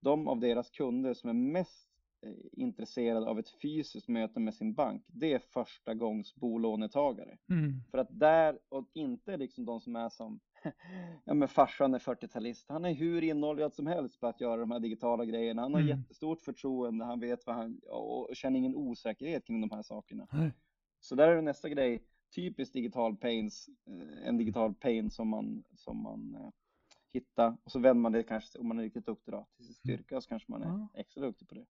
[0.00, 1.91] de av deras kunder som är mest
[2.52, 7.38] intresserad av ett fysiskt möte med sin bank, det är första gångs bolånetagare.
[7.50, 7.80] Mm.
[7.90, 10.40] För att där, och inte liksom de som är som,
[11.24, 14.70] ja men farsan är 40-talist, han är hur innollad som helst på att göra de
[14.70, 15.62] här digitala grejerna.
[15.62, 15.98] Han har mm.
[15.98, 20.26] jättestort förtroende, han vet vad han, och känner ingen osäkerhet kring de här sakerna.
[20.32, 20.50] Mm.
[21.00, 22.02] Så där är det nästa grej,
[22.34, 26.50] typiskt digital pains, eh, en digital pain som man, som man eh,
[27.12, 29.90] hittar, och så vänder man det kanske, om man är riktigt duktig då, till sin
[29.90, 29.98] mm.
[29.98, 31.66] styrka, så kanske man är extra duktig på det.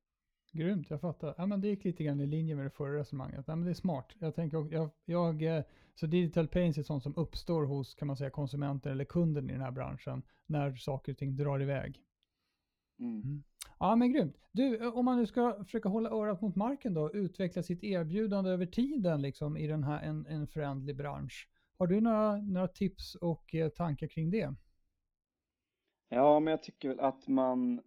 [0.52, 1.34] Grymt, jag fattar.
[1.38, 3.44] Ja, men det gick lite grann i linje med det förra resonemanget.
[3.46, 4.12] Ja, men det är smart.
[4.18, 8.16] Jag tänker, jag, jag, eh, så digital pains är sånt som uppstår hos kan man
[8.16, 12.00] säga, konsumenter eller kunden i den här branschen när saker och ting drar iväg.
[12.98, 13.22] Mm.
[13.22, 13.42] Mm.
[13.78, 14.36] Ja, men grymt.
[14.52, 18.50] Du, eh, om man nu ska försöka hålla örat mot marken då, utveckla sitt erbjudande
[18.50, 21.48] över tiden liksom, i den här en, en förändlig bransch.
[21.78, 24.54] Har du några, några tips och eh, tankar kring det?
[26.08, 27.80] Ja, men jag tycker väl att man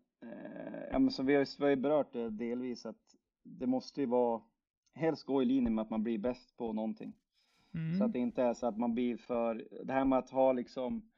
[0.91, 4.41] ja, men som vi har, vi har berört det delvis att det måste ju vara
[4.93, 7.13] helst gå i linje med att man blir bäst på någonting.
[7.73, 7.97] Mm.
[7.97, 10.53] Så att det inte är så att man blir för, det här med att ha
[10.53, 11.11] liksom,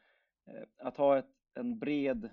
[0.47, 2.25] eh, att ha ett, en bred,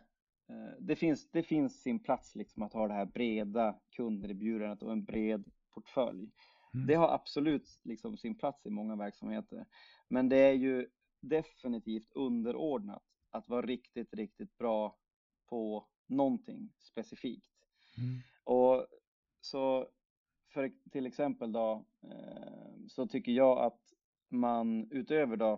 [0.49, 4.93] eh, det finns, det finns sin plats liksom att ha det här breda kunderbjudandet och
[4.93, 6.31] en bred portfölj.
[6.75, 6.87] Mm.
[6.87, 9.67] Det har absolut liksom sin plats i många verksamheter.
[10.09, 10.89] Men det är ju
[11.21, 14.97] definitivt underordnat att vara riktigt, riktigt bra
[15.49, 17.51] på någonting specifikt.
[17.99, 18.21] Mm.
[18.45, 18.87] Och
[19.41, 19.89] så
[20.55, 23.81] för till exempel då eh, så tycker jag att
[24.29, 25.53] man utöver då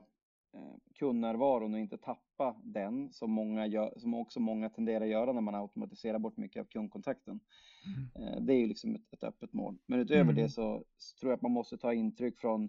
[0.54, 5.32] eh, kundnärvaron och inte tappa den som, många gör, som också många tenderar att göra
[5.32, 7.40] när man automatiserar bort mycket av kundkontakten.
[7.86, 8.28] Mm.
[8.28, 9.78] Eh, det är ju liksom ett, ett öppet mål.
[9.86, 10.34] Men utöver mm.
[10.34, 12.68] det så, så, tror jag att man måste ta intryck från,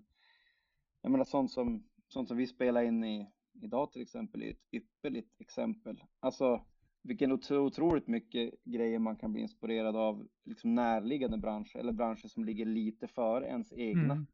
[1.01, 4.73] jag menar sånt som, sånt som vi spelar in i idag till exempel är ett
[4.73, 6.03] ypperligt exempel.
[6.19, 6.65] Alltså
[7.07, 12.45] vilken otroligt mycket grejer man kan bli inspirerad av liksom närliggande branscher eller branscher som
[12.45, 14.13] ligger lite före ens egna.
[14.13, 14.27] Mm.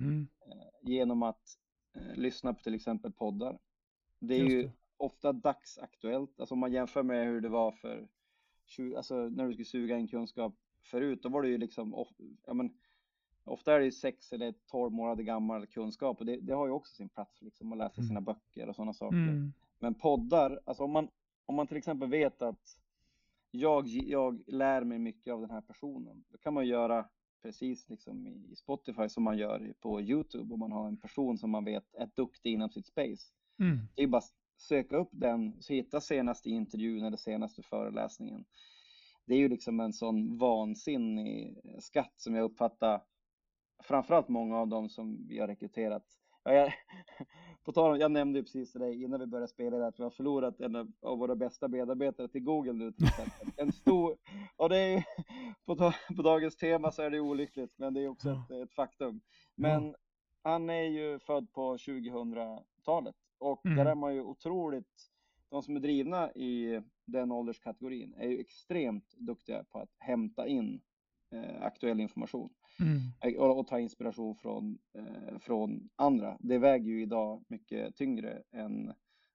[0.00, 0.28] Mm.
[0.46, 1.58] Eh, genom att
[1.94, 3.58] eh, lyssna på till exempel poddar.
[4.18, 4.72] Det är Just ju det.
[4.96, 8.08] ofta dagsaktuellt, alltså om man jämför med hur det var för
[8.64, 12.06] 20, alltså när du skulle suga in kunskap förut, då var det ju liksom,
[12.46, 12.70] ja men,
[13.44, 16.94] ofta är det sex eller tolv månader gammal kunskap och det, det, har ju också
[16.94, 18.08] sin plats liksom att läsa mm.
[18.08, 19.16] sina böcker och sådana saker.
[19.16, 19.52] Mm.
[19.78, 21.08] Men poddar, alltså om man,
[21.50, 22.78] om man till exempel vet att
[23.50, 27.08] jag, jag lär mig mycket av den här personen, då kan man göra
[27.42, 31.50] precis liksom i Spotify som man gör på Youtube om man har en person som
[31.50, 33.32] man vet är duktig inom sitt space.
[33.58, 33.78] Mm.
[33.94, 38.44] Det är bara att söka upp den, så hitta senaste intervjun eller senaste föreläsningen.
[39.24, 43.02] Det är ju liksom en sån vansinnig skatt som jag uppfattar
[43.82, 46.72] framförallt många av dem som vi har rekryterat Ja, jag,
[47.64, 50.02] på tal om, jag nämnde ju precis till dig innan vi började spela att vi
[50.02, 53.48] har förlorat en av våra bästa medarbetare till Google nu till exempel.
[53.56, 54.16] En stor,
[54.56, 55.04] och det är
[55.66, 55.76] på,
[56.16, 59.20] på dagens tema så är det olyckligt, men det är också ett, ett faktum.
[59.54, 59.94] Men mm.
[60.42, 63.76] han är ju född på 2000-talet och mm.
[63.76, 65.10] där är man ju otroligt,
[65.50, 70.80] de som är drivna i den ålderskategorin är ju extremt duktiga på att hämta in
[71.30, 72.50] eh, aktuell information.
[72.80, 73.00] Mm.
[73.20, 76.36] Eh, och, och, ta inspiration från, eh, från andra.
[76.40, 78.92] Det väger ju idag mycket tyngre än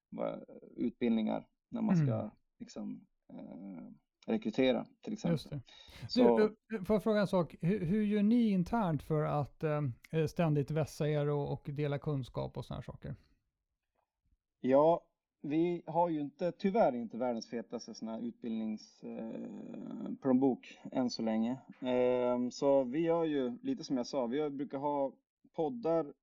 [0.10, 0.44] vad,
[0.76, 2.30] utbildningar när man ska mm.
[2.60, 3.92] liksom, eh,
[4.26, 5.62] rekrytera till exempel.
[6.10, 6.44] Så, du,
[6.76, 7.56] eh, får jag fråga en sak?
[7.62, 12.58] Hur, hur, gör ni internt för att eh, ständigt vässa er och, och dela kunskap
[12.58, 13.16] och sådana saker?
[14.62, 15.06] Ja,
[15.46, 21.52] vi har ju inte, tyvärr inte världens fetaste sån här utbildningsplånbok eh, än så länge.
[21.82, 25.14] Eh, så vi gör ju lite som jag sa, vi brukar ha
[25.56, 26.14] poddar,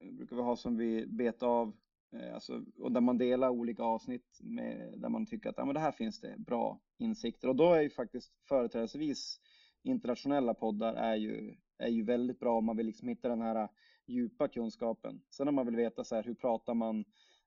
[0.00, 1.72] eh, brukar vi ha som vi betar av,
[2.12, 5.74] eh, alltså, och där man delar olika avsnitt med, där man tycker att ah, men
[5.74, 7.48] det här finns det bra insikter.
[7.48, 9.40] Och då är ju faktiskt företrädesvis
[9.82, 13.68] internationella poddar är ju, är ju väldigt bra om man vill liksom hitta den här
[14.06, 15.20] djupa kunskapen.
[15.30, 17.04] Sen om man vill veta så här, hur pratar man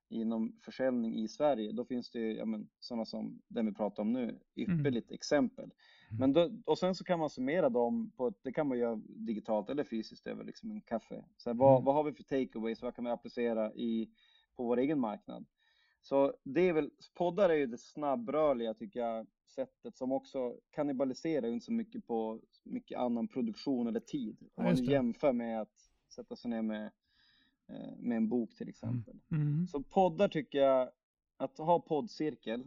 [0.09, 4.13] inom försäljning i Sverige, då finns det ja, men, sådana som den vi pratar om
[4.13, 5.15] nu, ypperligt mm.
[5.15, 5.63] exempel.
[6.09, 6.19] Mm.
[6.19, 9.69] Men då, och sen så kan man summera dem på det kan man göra digitalt
[9.69, 11.25] eller fysiskt över liksom en kaffe.
[11.37, 11.85] Så här, vad, mm.
[11.85, 14.09] vad har vi för takeaways, vad kan vi applicera i,
[14.55, 15.45] på vår egen marknad?
[16.01, 21.47] Så det är väl, poddar är ju det snabbrörliga tycker jag, sättet som också kannibaliserar
[21.47, 24.37] inte så mycket på mycket annan produktion eller tid.
[24.55, 26.91] Om man jämför med att sätta sig ner med
[27.97, 29.19] med en bok till exempel.
[29.31, 29.47] Mm.
[29.47, 29.67] Mm.
[29.67, 30.91] Så poddar tycker jag,
[31.37, 32.63] att ha poddcirkel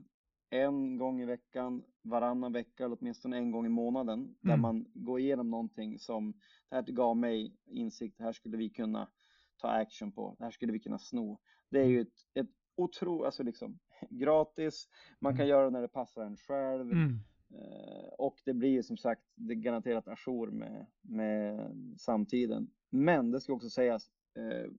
[0.50, 4.36] en gång i veckan, varannan vecka eller åtminstone en gång i månaden mm.
[4.40, 6.32] där man går igenom någonting som
[6.68, 9.08] det här gav mig insikt, det här skulle vi kunna
[9.56, 11.38] ta action på, det här skulle vi kunna sno.
[11.70, 12.06] Det är ju mm.
[12.06, 13.78] ett, ett otroligt, alltså liksom
[14.10, 14.88] gratis,
[15.20, 15.48] man kan mm.
[15.48, 16.92] göra det när det passar en själv.
[16.92, 17.18] Mm.
[17.54, 22.70] Eh, och det blir som sagt det garanterat ajour med, med samtiden.
[22.90, 24.70] Men det ska också sägas, eh,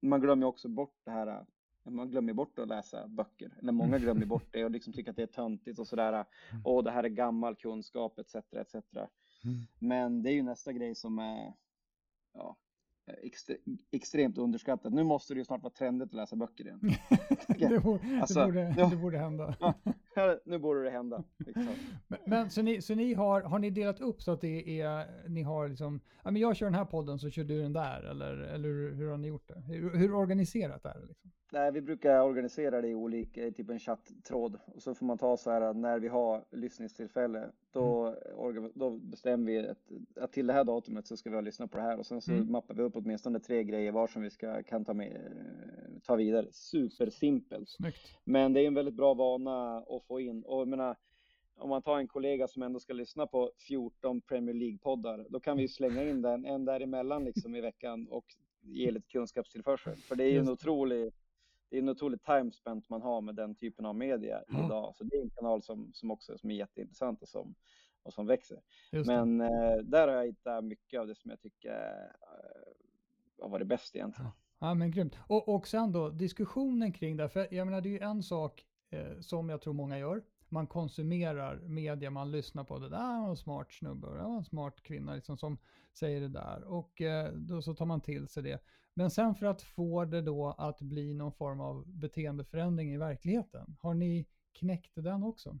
[0.00, 1.42] man glömmer också bort det här eh,
[1.84, 3.54] man glömmer bort att läsa böcker.
[3.58, 4.00] Eller många mm.
[4.00, 6.12] glömmer bort det och liksom tycker att det är töntigt och sådär.
[6.12, 6.26] Mm.
[6.64, 8.34] Och det här är gammal kunskap etc.
[8.34, 8.74] etc.
[8.74, 9.66] Mm.
[9.78, 11.54] Men det är ju nästa grej som är
[12.34, 12.56] ja,
[13.22, 13.56] extre,
[13.90, 14.92] extremt underskattat.
[14.92, 16.80] Nu måste det ju snart vara trendigt att läsa böcker igen.
[17.48, 19.74] det, borde, alltså, det, borde, det borde hända.
[20.44, 21.24] Nu borde det hända.
[21.38, 21.74] Liksom.
[22.08, 25.28] Men, men, så, ni, så ni har, har ni delat upp så att det är,
[25.28, 28.02] ni har liksom, ja men jag kör den här podden så kör du den där
[28.02, 29.60] eller, eller hur, hur har ni gjort det?
[29.60, 31.06] Hur, hur organiserat är det?
[31.06, 31.30] Liksom?
[31.52, 35.36] Nej, vi brukar organisera det i olika, typ en chatttråd och så får man ta
[35.36, 38.72] så här när vi har lyssningstillfälle, då, mm.
[38.74, 39.78] då bestämmer vi att,
[40.20, 42.20] att till det här datumet så ska vi ha lyssnat på det här och sen
[42.20, 42.52] så mm.
[42.52, 45.16] mappar vi upp åtminstone tre grejer var som vi ska, kan ta med,
[46.10, 46.46] ta vidare.
[46.52, 47.68] Supersimpelt.
[47.68, 48.18] Snyggt.
[48.24, 50.96] Men det är en väldigt bra vana att få in och jag menar,
[51.56, 55.56] om man tar en kollega som ändå ska lyssna på 14 Premier League-poddar, då kan
[55.56, 58.24] vi slänga in den en däremellan liksom i veckan och
[58.60, 59.96] ge lite kunskapstillförsel.
[59.96, 61.12] För det är ju en otrolig
[61.68, 64.64] det är en otrolig timespent man har med den typen av media mm.
[64.64, 64.94] idag.
[64.96, 67.54] Så det är en kanal som, som också som är jätteintressant och som,
[68.02, 68.60] och som växer.
[69.06, 71.70] Men eh, där har jag hittat mycket av det som jag tycker
[72.20, 74.30] eh, har varit bäst egentligen.
[74.60, 75.16] Ja, men grymt.
[75.26, 78.64] Och, och sen då diskussionen kring det, för jag menar det är ju en sak
[78.90, 80.22] eh, som jag tror många gör.
[80.48, 84.16] Man konsumerar media, man lyssnar på det där, ah, var en smart snubbe ah, och
[84.16, 85.58] det var en smart kvinna liksom, som
[85.94, 86.64] säger det där.
[86.64, 88.62] Och eh, då så tar man till sig det.
[88.94, 93.76] Men sen för att få det då att bli någon form av beteendeförändring i verkligheten,
[93.80, 95.58] har ni knäckt den också?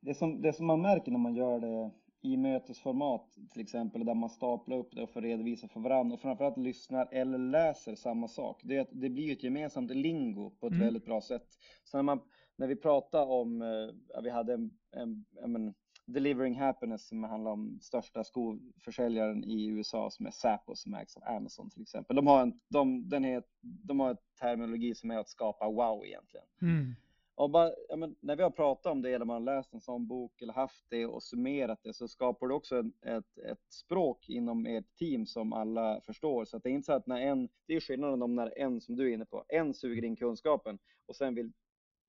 [0.00, 1.90] Det som, det som man märker när man gör det
[2.22, 6.20] i mötesformat till exempel, där man staplar upp det och får redovisa för varandra och
[6.20, 8.60] framförallt lyssnar eller läser samma sak.
[8.64, 10.84] Det, det blir ett gemensamt lingo på ett mm.
[10.84, 11.46] väldigt bra sätt.
[11.84, 12.20] Så när, man,
[12.56, 15.74] när vi pratar om, eh, vi hade en, en, en,
[16.06, 21.22] Delivering Happiness som handlar om största skoförsäljaren i USA som är Zappos som ägs av
[21.36, 22.16] Amazon till exempel.
[22.16, 26.06] De har en, de, den är, de har en terminologi som är att skapa wow
[26.06, 26.46] egentligen.
[26.62, 26.94] Mm.
[27.42, 29.80] Och bara, ja, men, när vi har pratat om det eller man har läst en
[29.80, 33.72] sån bok eller haft det och summerat det så skapar det också en, ett, ett
[33.72, 36.44] språk inom ert team som alla förstår.
[36.44, 38.80] Så att det är inte så att när en, det är skillnaden om när en,
[38.80, 41.52] som du är inne på, en suger in kunskapen och sen vill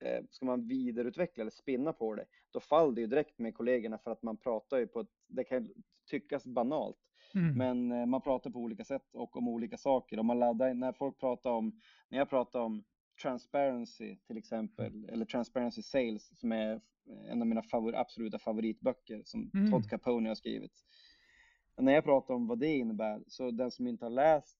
[0.03, 3.97] Eh, ska man vidareutveckla eller spinna på det, då faller det ju direkt med kollegorna
[3.97, 5.69] för att man pratar ju på ett, det kan
[6.09, 6.97] tyckas banalt,
[7.35, 7.57] mm.
[7.57, 10.19] men eh, man pratar på olika sätt och om olika saker.
[10.19, 12.83] Om man laddar, när folk pratar om, när jag pratar om
[13.23, 15.09] Transparency till exempel, mm.
[15.09, 16.81] eller Transparency Sales som är
[17.29, 19.71] en av mina favor absoluta favoritböcker som mm.
[19.71, 20.83] Todd Capone har skrivit.
[21.77, 24.59] När jag pratar om vad det innebär, så den som inte har läst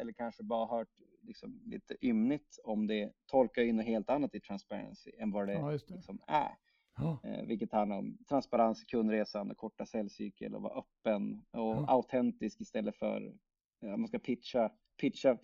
[0.00, 0.88] eller kanske bara hört
[1.22, 5.52] liksom lite ymnigt om det, tolkar in något helt annat i transparency än vad det,
[5.52, 5.94] ja, det.
[5.94, 6.56] Liksom är.
[6.96, 7.20] Ja.
[7.24, 11.84] Eh, vilket handlar om transparens i kundresan, korta säljcykel och vara öppen och ja.
[11.88, 13.34] autentisk istället för
[13.82, 15.38] eh, man ska pitcha, pitcha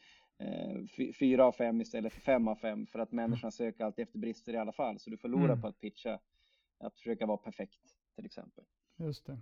[1.18, 4.52] fyra av fem istället för fem av fem för att människorna söker alltid efter brister
[4.52, 4.98] i alla fall.
[4.98, 5.60] Så du förlorar mm.
[5.60, 6.18] på att pitcha,
[6.78, 7.80] att försöka vara perfekt
[8.14, 8.64] till exempel.
[8.96, 9.38] Just det.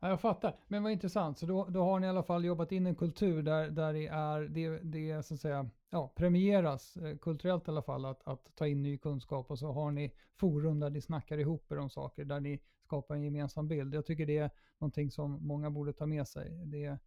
[0.00, 0.56] Ja, jag fattar.
[0.68, 1.38] Men vad intressant.
[1.38, 4.06] Så då, då har ni i alla fall jobbat in en kultur där, där det,
[4.06, 8.56] är, det, det så att säga, ja, premieras eh, kulturellt i alla fall att, att
[8.56, 11.90] ta in ny kunskap och så har ni forum där ni snackar ihop er om
[11.90, 13.94] saker, där ni skapar en gemensam bild.
[13.94, 16.50] Jag tycker det är någonting som många borde ta med sig.
[16.50, 16.98] Det,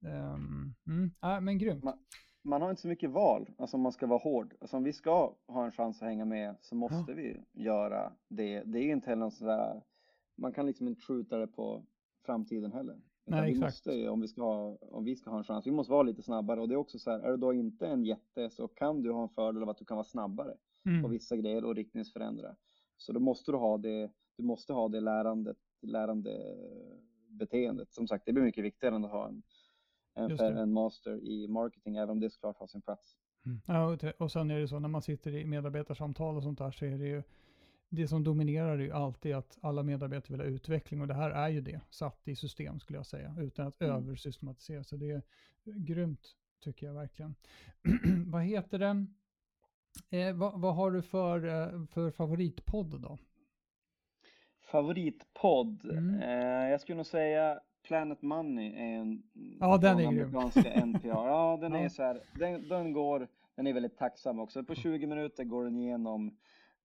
[0.00, 1.84] um, mm, äh, men grymt.
[1.84, 1.98] Man,
[2.46, 4.54] man har inte så mycket val, alltså om man ska vara hård.
[4.60, 7.14] Alltså om vi ska ha en chans att hänga med så måste Ja.
[7.16, 8.62] vi göra det.
[8.66, 9.82] Det är inte heller något sådär,
[10.36, 11.84] man kan liksom inte skjuta det på
[12.26, 13.00] framtiden heller.
[13.28, 13.66] Nej, vi exakt.
[13.86, 16.22] måste, om, vi ska ha, om vi ska ha en chans, vi måste vara lite
[16.22, 16.60] snabbare.
[16.60, 19.12] Och det är också så här, är du då inte en jätte så kan du
[19.12, 20.54] ha en fördel av att du kan vara snabbare
[20.84, 21.10] på Mm.
[21.10, 22.56] vissa grejer och riktningsförändra.
[22.96, 26.56] Så då måste du ha det, du måste ha det lärandet, lärande
[27.28, 27.92] beteendet.
[27.92, 29.42] Som sagt, det blir mycket viktigare än att ha en,
[30.16, 30.60] en, Just det.
[30.60, 33.16] en master i marketing, även om det såklart har sin plats.
[33.66, 36.84] Ja, och sen är det så när man sitter i medarbetarsamtal och sånt där så
[36.84, 37.22] är det ju
[37.88, 41.30] det som dominerar är ju alltid att alla medarbetare vill ha utveckling och det här
[41.30, 43.96] är ju det satt i system skulle jag säga utan att Mm.
[43.96, 44.84] översystematisera.
[44.84, 45.22] Så det är
[45.64, 47.34] grymt tycker jag verkligen.
[48.26, 49.06] vad heter det?
[50.18, 53.18] Eh, vad, vad har du för, eh, för favoritpodd då?
[54.60, 55.84] Favoritpodd?
[55.84, 56.20] Mm.
[56.22, 59.22] Eh, jag skulle nog säga Planet Money är en
[59.60, 61.08] Ja, den är amerikanska NPR.
[61.08, 61.78] Ja, den Ja.
[61.78, 64.64] är så här, den, den går, den är väldigt tacksam också.
[64.64, 66.36] På 20 minuter går den igenom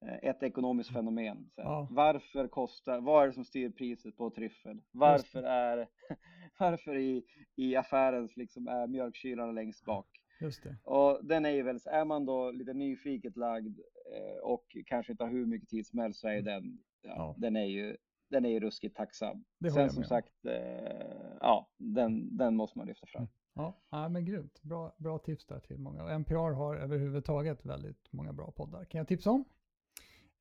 [0.02, 1.50] eh, ett ekonomiskt fenomen.
[1.58, 1.64] Här.
[1.64, 1.88] Ja.
[1.92, 4.82] Varför kostar, vad är det som styr priset på tryffel?
[4.92, 5.88] Varför är,
[6.60, 7.24] varför i,
[7.56, 10.08] i affärens liksom är mjölkkylarna längst bak?
[10.42, 10.76] Just det.
[10.84, 13.80] Och den är ju väldigt, är man då lite nyfiket lagd
[14.16, 17.14] eh, och kanske inte har hur mycket tid som helst så är ju den, ja,
[17.16, 17.36] Ja.
[17.38, 17.98] den är ju,
[18.32, 19.44] den är ju ruskigt tacksam.
[19.60, 23.28] Det Sen som sagt, eh, ja, den, den måste man lyfta fram.
[23.54, 24.62] Ja, ja men grymt.
[24.62, 26.04] Bra, bra tips där till många.
[26.04, 28.86] Och NPR har överhuvudtaget väldigt många bra poddar.
[28.86, 29.46] Kan jag tipsa om?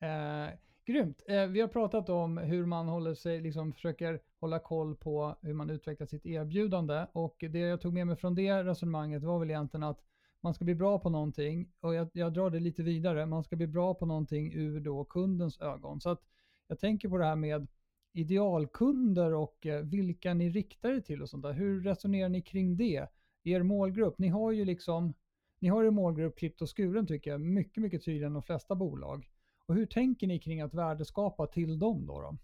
[0.01, 0.51] Eh,
[0.85, 1.23] grymt.
[1.29, 5.55] Eh, vi har pratat om hur man håller sig, liksom försöker hålla koll på hur
[5.55, 7.07] man utvecklar sitt erbjudande.
[7.13, 10.05] Och det jag tog med mig från det resonemanget var väl egentligen att
[10.41, 11.73] man ska bli bra på någonting.
[11.81, 13.27] Och jag, jag drar det lite vidare.
[13.27, 16.01] Man ska bli bra på någonting ur då kundens ögon.
[16.01, 16.23] Så att
[16.67, 17.67] jag tänker på det här med
[18.13, 21.53] idealkunder och eh, vilka ni riktar er till och sånt där.
[21.53, 23.07] Hur resonerar ni kring det?
[23.45, 25.15] Er målgrupp, ni har ju liksom,
[25.59, 28.75] ni har er målgrupp klippt och skuren tycker jag, mycket, mycket tydligare än de flesta
[28.75, 29.31] bolag.
[29.67, 32.21] Och hur tänker ni kring att värdeskapa till dem då?
[32.21, 32.37] då?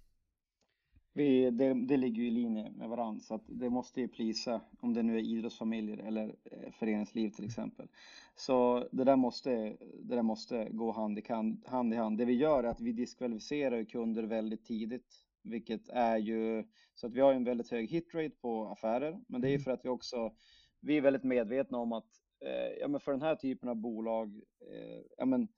[1.16, 4.60] Vi, det, det ligger ju i linje med varandra så att det måste ju plisa
[4.80, 7.88] om det nu är idrottsfamiljer eller eh, föreningsliv till exempel.
[8.34, 12.18] Så det där måste, det där måste gå hand i, hand, hand i hand.
[12.18, 17.14] Det vi gör är att vi diskvalificerar kunder väldigt tidigt, vilket är ju så att
[17.14, 19.64] vi har en väldigt hög hitrate på affärer, men det är ju Mm.
[19.64, 20.36] för att vi också
[20.80, 22.10] vi är väldigt medvetna om att
[22.44, 25.48] eh, ja, men för den här typen av bolag eh, ja, men,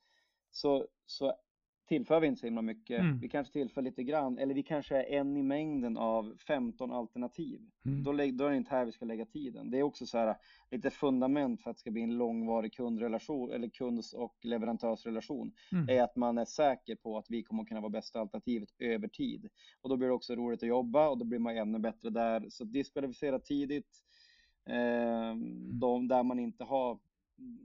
[0.51, 1.35] så, så
[1.89, 3.01] tillför vi inte så himla mycket.
[3.01, 3.19] Mm.
[3.21, 7.61] Vi kanske tillför lite grann, eller vi kanske är en i mängden av 15 alternativ.
[7.85, 8.05] Mm.
[8.05, 9.71] Då, då är det inte här vi ska lägga tiden.
[9.71, 10.37] Det är också så här
[10.71, 15.89] lite fundament för att det ska bli en långvarig kundrelation eller kunds och leverantörsrelation Mm.
[15.89, 19.09] är att man är säker på att vi kommer att kunna vara bästa alternativet över
[19.09, 19.49] tid.
[19.81, 22.47] Och då blir det också roligt att jobba och då blir man ännu bättre där.
[22.49, 24.03] Så diskvalificera tidigt,
[24.67, 25.35] eh,
[25.73, 26.99] de där man inte har
[27.39, 27.59] mm,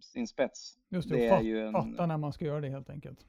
[0.00, 0.78] sin spets.
[0.88, 2.90] Just det, det och är fat, ju en- fatta när man ska göra det helt
[2.90, 3.26] enkelt.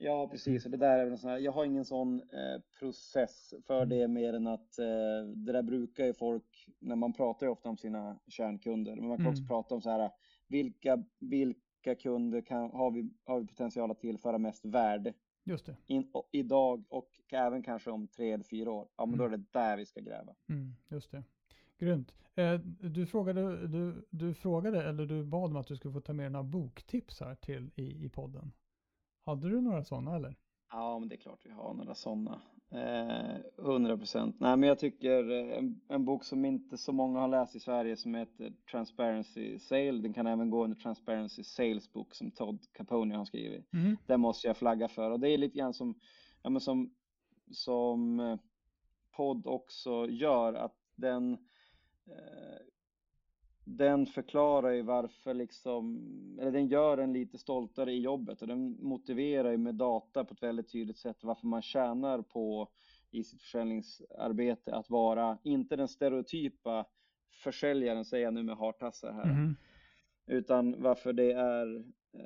[0.00, 0.64] Ja, precis.
[0.64, 3.86] Och det där är väl en sån här, jag har ingen sån eh, process för
[3.86, 7.68] det mer än att eh, det där brukar ju folk, när man pratar ju ofta
[7.68, 9.48] om sina kärnkunder, men man kan också Mm.
[9.48, 10.10] prata om så här,
[10.48, 15.76] vilka, vilka kunder kan, har, vi, har vi potential att tillföra mest värde Just det.
[15.86, 18.88] in, och, idag och även kanske om tre eller fyra år?
[18.96, 20.34] Ja, men då är det där vi ska gräva.
[20.48, 21.24] Mm, just det.
[21.78, 22.14] Grymt.
[22.34, 26.12] Eh, du, frågade, du, du frågade, eller du bad om att du skulle få ta
[26.12, 28.52] med några boktips här till i, i podden.
[29.28, 30.36] Hade du några sådana eller?
[30.70, 32.40] Ja, men det är klart vi har några sådana.
[32.70, 34.36] Eh, 100 procent.
[34.40, 37.60] Nej, men jag tycker eh, en, en bok som inte så många har läst i
[37.60, 39.92] Sverige som heter Transparency Sale.
[39.92, 43.72] Den kan även gå under Transparency Sales bok som Todd Capone har skrivit.
[43.72, 43.96] Mhm.
[44.06, 46.00] Den måste jag flagga för och det är lite grann som,
[46.42, 46.94] ja, men som,
[47.50, 48.36] som eh,
[49.16, 51.32] podd också gör att den
[52.06, 52.58] eh,
[53.76, 56.08] den förklarar ju varför liksom,
[56.40, 60.34] eller den gör en lite stoltare i jobbet och den motiverar ju med data på
[60.34, 62.68] ett väldigt tydligt sätt varför man tjänar på
[63.10, 66.86] i sitt försäljningsarbete att vara, inte den stereotypa
[67.30, 69.56] försäljaren säger jag nu med hartassar här, Mhm.
[70.26, 71.84] utan varför det är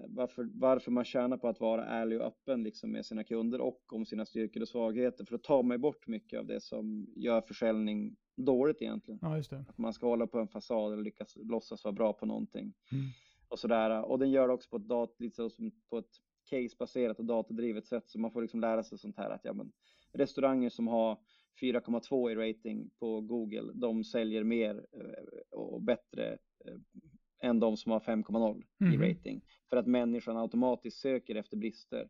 [0.09, 3.92] varför, varför man tjänar på att vara ärlig och öppen liksom med sina kunder och
[3.92, 7.40] om sina styrkor och svagheter för att ta mig bort mycket av det som gör
[7.40, 9.18] försäljning dåligt egentligen.
[9.22, 9.64] Ja, just det.
[9.68, 13.05] Att man ska hålla på en fasad eller lyckas låtsas vara bra på någonting Mm.
[13.48, 14.05] och sådär.
[14.05, 16.11] Och den gör det också på ett, dat, lite så som på ett
[16.50, 19.72] casebaserat och datadrivet sätt så man får liksom lära sig sånt här att ja, men,
[20.12, 21.18] restauranger som har
[21.61, 26.32] 4,2 i rating på Google, de säljer mer eh, och bättre
[26.64, 26.74] eh,
[27.43, 29.03] än de som har 5,0 i Mhm.
[29.03, 29.45] rating.
[29.70, 32.09] För att människan automatiskt söker efter brister.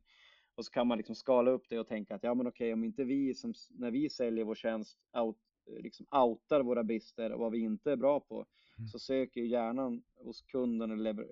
[0.54, 2.84] Och så kan man liksom skala upp det och tänka att ja men okej om
[2.84, 5.36] inte vi som, när vi säljer vår tjänst out,
[5.80, 8.46] liksom outar våra brister och vad vi inte är bra på
[8.78, 8.88] mm.
[8.88, 11.26] så söker ju hjärnan hos kunden eller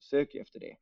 [0.00, 0.76] söker efter det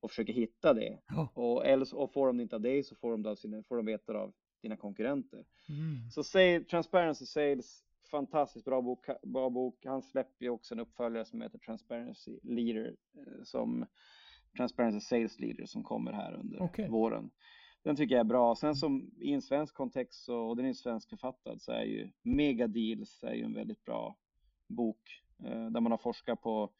[0.00, 0.98] och försöker hitta det.
[1.08, 1.28] Ja.
[1.34, 3.62] Och, eller, och får de det inte av dig så får de, det av sina,
[3.62, 4.32] får de veta det av
[4.62, 5.44] dina konkurrenter.
[5.68, 6.10] Mm.
[6.10, 9.84] Så say, Transparency Sales, fantastiskt bra bok, bra bok.
[9.84, 13.86] Han släpper ju också en uppföljare som heter Transparency Leader eh, som
[14.56, 16.88] Transparency Sales Leader som kommer här under okay.
[16.88, 17.30] våren.
[17.82, 18.54] Den tycker jag är bra.
[18.54, 22.10] Sen som i en svensk kontext så, och den är svensk författad så är ju
[22.22, 24.16] Mega Deals är ju en väldigt bra
[24.68, 26.70] bok eh, där man har forskat på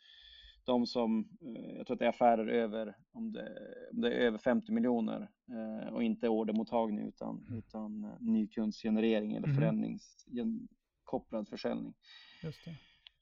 [0.68, 3.58] de som, eh, jag tror att det är affärer över, om det,
[3.92, 7.58] om det är över 50 miljoner eh, och inte ordermottagning utan, mm.
[7.58, 10.68] utan eh, nykundsgenerering eller mm.
[11.08, 11.94] Förändringskopplad försäljning.
[12.42, 12.74] Just det.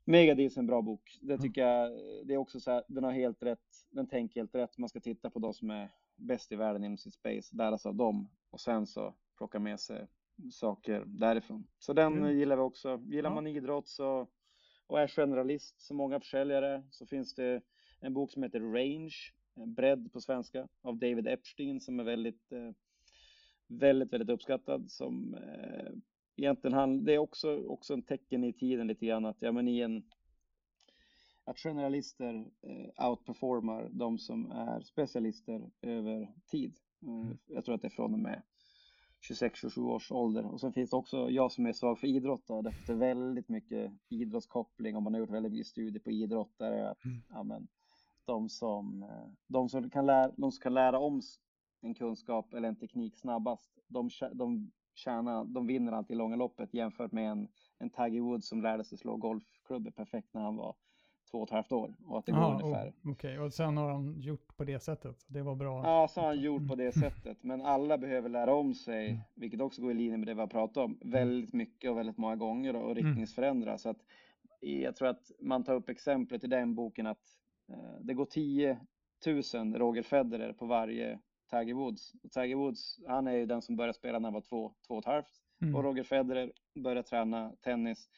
[0.05, 1.18] Megadis är en bra bok.
[1.20, 1.93] Det tycker jag,
[2.24, 4.78] det är också så här, den har helt rätt, den tänker helt rätt.
[4.78, 7.89] Man ska titta på de som är bäst i världen inom sitt space, lära sig
[7.89, 10.09] av dem och sen så plocka med sig
[10.51, 11.66] saker därifrån.
[11.78, 12.39] Så den mm.
[12.39, 13.03] gillar vi också.
[13.07, 13.34] Gillar ja.
[13.34, 14.28] man idrott så
[14.87, 17.62] och är generalist som många försäljare så finns det
[18.01, 19.14] en bok som heter Range,
[19.76, 22.70] bredd på svenska, av David Epstein som är väldigt, eh,
[23.66, 24.91] väldigt, väldigt uppskattad.
[24.91, 25.93] Som eh,
[26.37, 29.68] egentligen han, det är också, också en tecken i tiden lite grann att, ja men
[29.68, 30.03] i en
[31.45, 36.76] att generalister eh, outperformar de som är specialister över tid.
[37.03, 37.39] Mm.
[37.47, 38.43] Jag tror att det är från och med
[39.30, 40.47] 26-27 års ålder.
[40.47, 43.93] Och sen finns det också jag som är svag för idrott då, efter väldigt mycket
[44.09, 46.91] idrottskoppling och man har gjort väldigt mycket studier på idrottare.
[46.91, 47.22] Att, mm.
[47.28, 47.68] ja, men,
[48.24, 51.22] de, som, eh, de, som kan lära, de som kan lära om
[51.80, 56.74] en kunskap eller en teknik snabbast, de, de, tjänar, de vinner alltid i långa loppet
[56.74, 60.74] jämfört med en, en Tiger Woods som lärde sig slå golfklubbor perfekt när han var
[61.30, 62.88] två och ett halvt år och att det går ah, ungefär.
[62.88, 63.38] Okej, okay.
[63.38, 65.24] och sen har han gjort på det sättet.
[65.26, 65.84] Det var bra.
[65.84, 67.42] Ja, så har han gjort på det sättet.
[67.42, 69.20] Men alla behöver lära om sig, mm.
[69.34, 71.11] vilket också går i linje med det vi har pratat om, mm.
[71.11, 72.94] väldigt mycket och väldigt många gånger och mm.
[72.94, 73.78] riktningsförändra.
[73.78, 73.99] Så att
[74.61, 77.24] jag tror att man tar upp exemplet i den boken att
[77.68, 78.80] eh, det går 10
[79.26, 81.18] 000 Roger Federer på varje
[81.51, 82.12] Tiger Woods.
[82.22, 84.94] Och Tiger Woods, han är ju den som började spela när han var två, två
[84.94, 85.42] och ett halvt.
[85.62, 85.74] Mm.
[85.74, 88.09] Och Roger Federer började träna tennis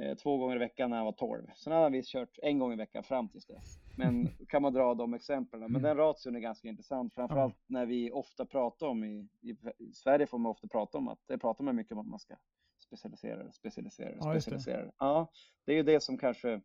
[0.00, 1.46] eh, två gånger i veckan när han var 12.
[1.56, 3.78] Sen hade han visst kört en gång i veckan fram tills dess.
[3.96, 5.60] Men kan man dra de exemplen.
[5.60, 5.82] Men mm.
[5.82, 10.38] den ration är ganska intressant, framförallt när vi ofta pratar om i, i, Sverige får
[10.38, 12.34] man ofta prata om att det pratar man mycket om att man ska
[12.78, 14.84] specialisera, specialisera, ja, specialisera.
[14.84, 14.92] Det.
[14.98, 15.30] Ja,
[15.64, 16.60] det är ju det som kanske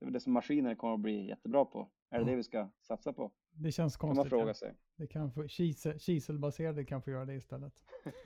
[0.00, 1.88] det är det som maskiner kommer att bli jättebra på.
[2.10, 2.30] Är det ja.
[2.30, 3.32] det vi ska satsa på?
[3.54, 4.30] Det känns konstigt.
[4.30, 4.74] Kan man fråga sig.
[4.96, 7.72] Det kan få, kisel, kiselbaserade kan få göra det istället.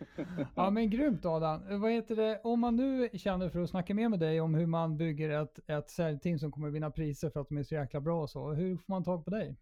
[0.54, 1.80] ja men grymt Adam.
[1.80, 4.66] Vad heter det, om man nu känner för att snacka mer med dig om hur
[4.66, 8.00] man bygger ett, ett säljteam som kommer vinna priser för att de är så jäkla
[8.00, 8.52] bra och så.
[8.52, 9.56] Hur får man tag på dig?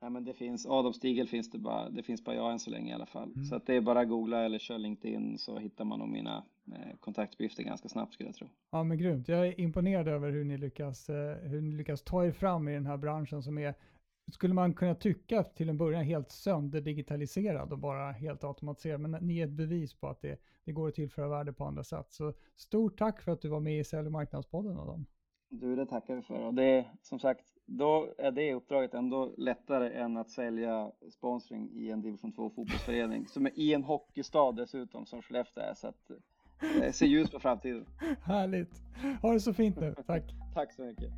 [0.00, 2.70] Ja, men det finns, Adam Stigel finns det bara, det finns bara jag än så
[2.70, 3.32] länge i alla fall.
[3.32, 3.44] Mm.
[3.44, 6.44] Så att det är bara att googla eller kör LinkedIn så hittar man nog mina
[6.72, 8.48] eh, kontaktuppgifter ganska snabbt skulle jag tro.
[8.70, 12.24] Ja men grymt, jag är imponerad över hur ni lyckas, eh, hur ni lyckas ta
[12.24, 13.74] er fram i den här branschen som är
[14.32, 19.00] skulle man kunna tycka till en början helt sönderdigitaliserad och bara helt automatiserad.
[19.00, 21.84] Men ni är ett bevis på att det, det går att tillföra värde på andra
[21.84, 22.06] sätt.
[22.08, 25.06] Så stort tack för att du var med i Sälj och marknadspodden Adam.
[25.48, 26.46] Du, det tackar vi för.
[26.46, 31.90] Och det som sagt, då är det uppdraget ändå lättare än att sälja sponsring i
[31.90, 35.74] en division 2 fotbollsförening som är i en hockeystad dessutom som Skellefteå är.
[35.74, 36.10] Så att
[36.80, 37.86] jag ser ljus på framtiden.
[38.22, 38.82] Härligt.
[39.22, 39.94] Ha det så fint nu.
[40.06, 40.22] Tack.
[40.54, 41.10] Tack så mycket.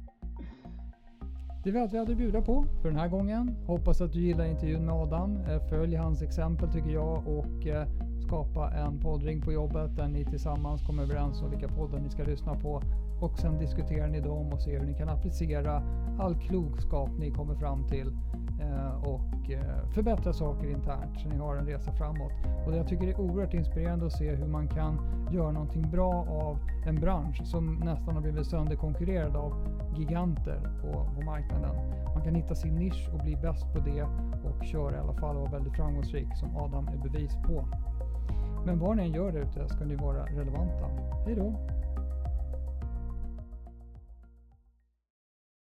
[1.69, 3.57] Det var allt vi hade att bjuda på för den här gången.
[3.67, 5.37] Hoppas att du gillar intervjun med Adam.
[5.37, 7.89] Eh, följ hans exempel tycker jag och eh,
[8.27, 12.23] skapa en poddring på jobbet där ni tillsammans kommer överens om vilka poddar ni ska
[12.23, 12.83] lyssna på
[13.21, 15.83] och sen diskuterar ni dem och ser hur ni kan applicera
[16.19, 18.09] all klokskap ni kommer fram till
[18.61, 22.33] eh, och eh, förbättra saker internt så ni har en resa framåt.
[22.67, 24.99] Och jag tycker det är oerhört inspirerande att se hur man kan
[25.33, 29.53] göra någonting bra av en bransch som nästan har blivit sönderkonkurrerad av
[29.97, 31.77] giganter på, på marknaden.
[32.15, 34.03] Man kan hitta sin nisch och bli bäst på det
[34.45, 37.69] och köra i alla fall och vara väldigt framgångsrik som Adam är bevis på.
[38.67, 40.87] Men vad ni än gör där ute ska ni vara relevanta.
[41.27, 41.78] Hej då!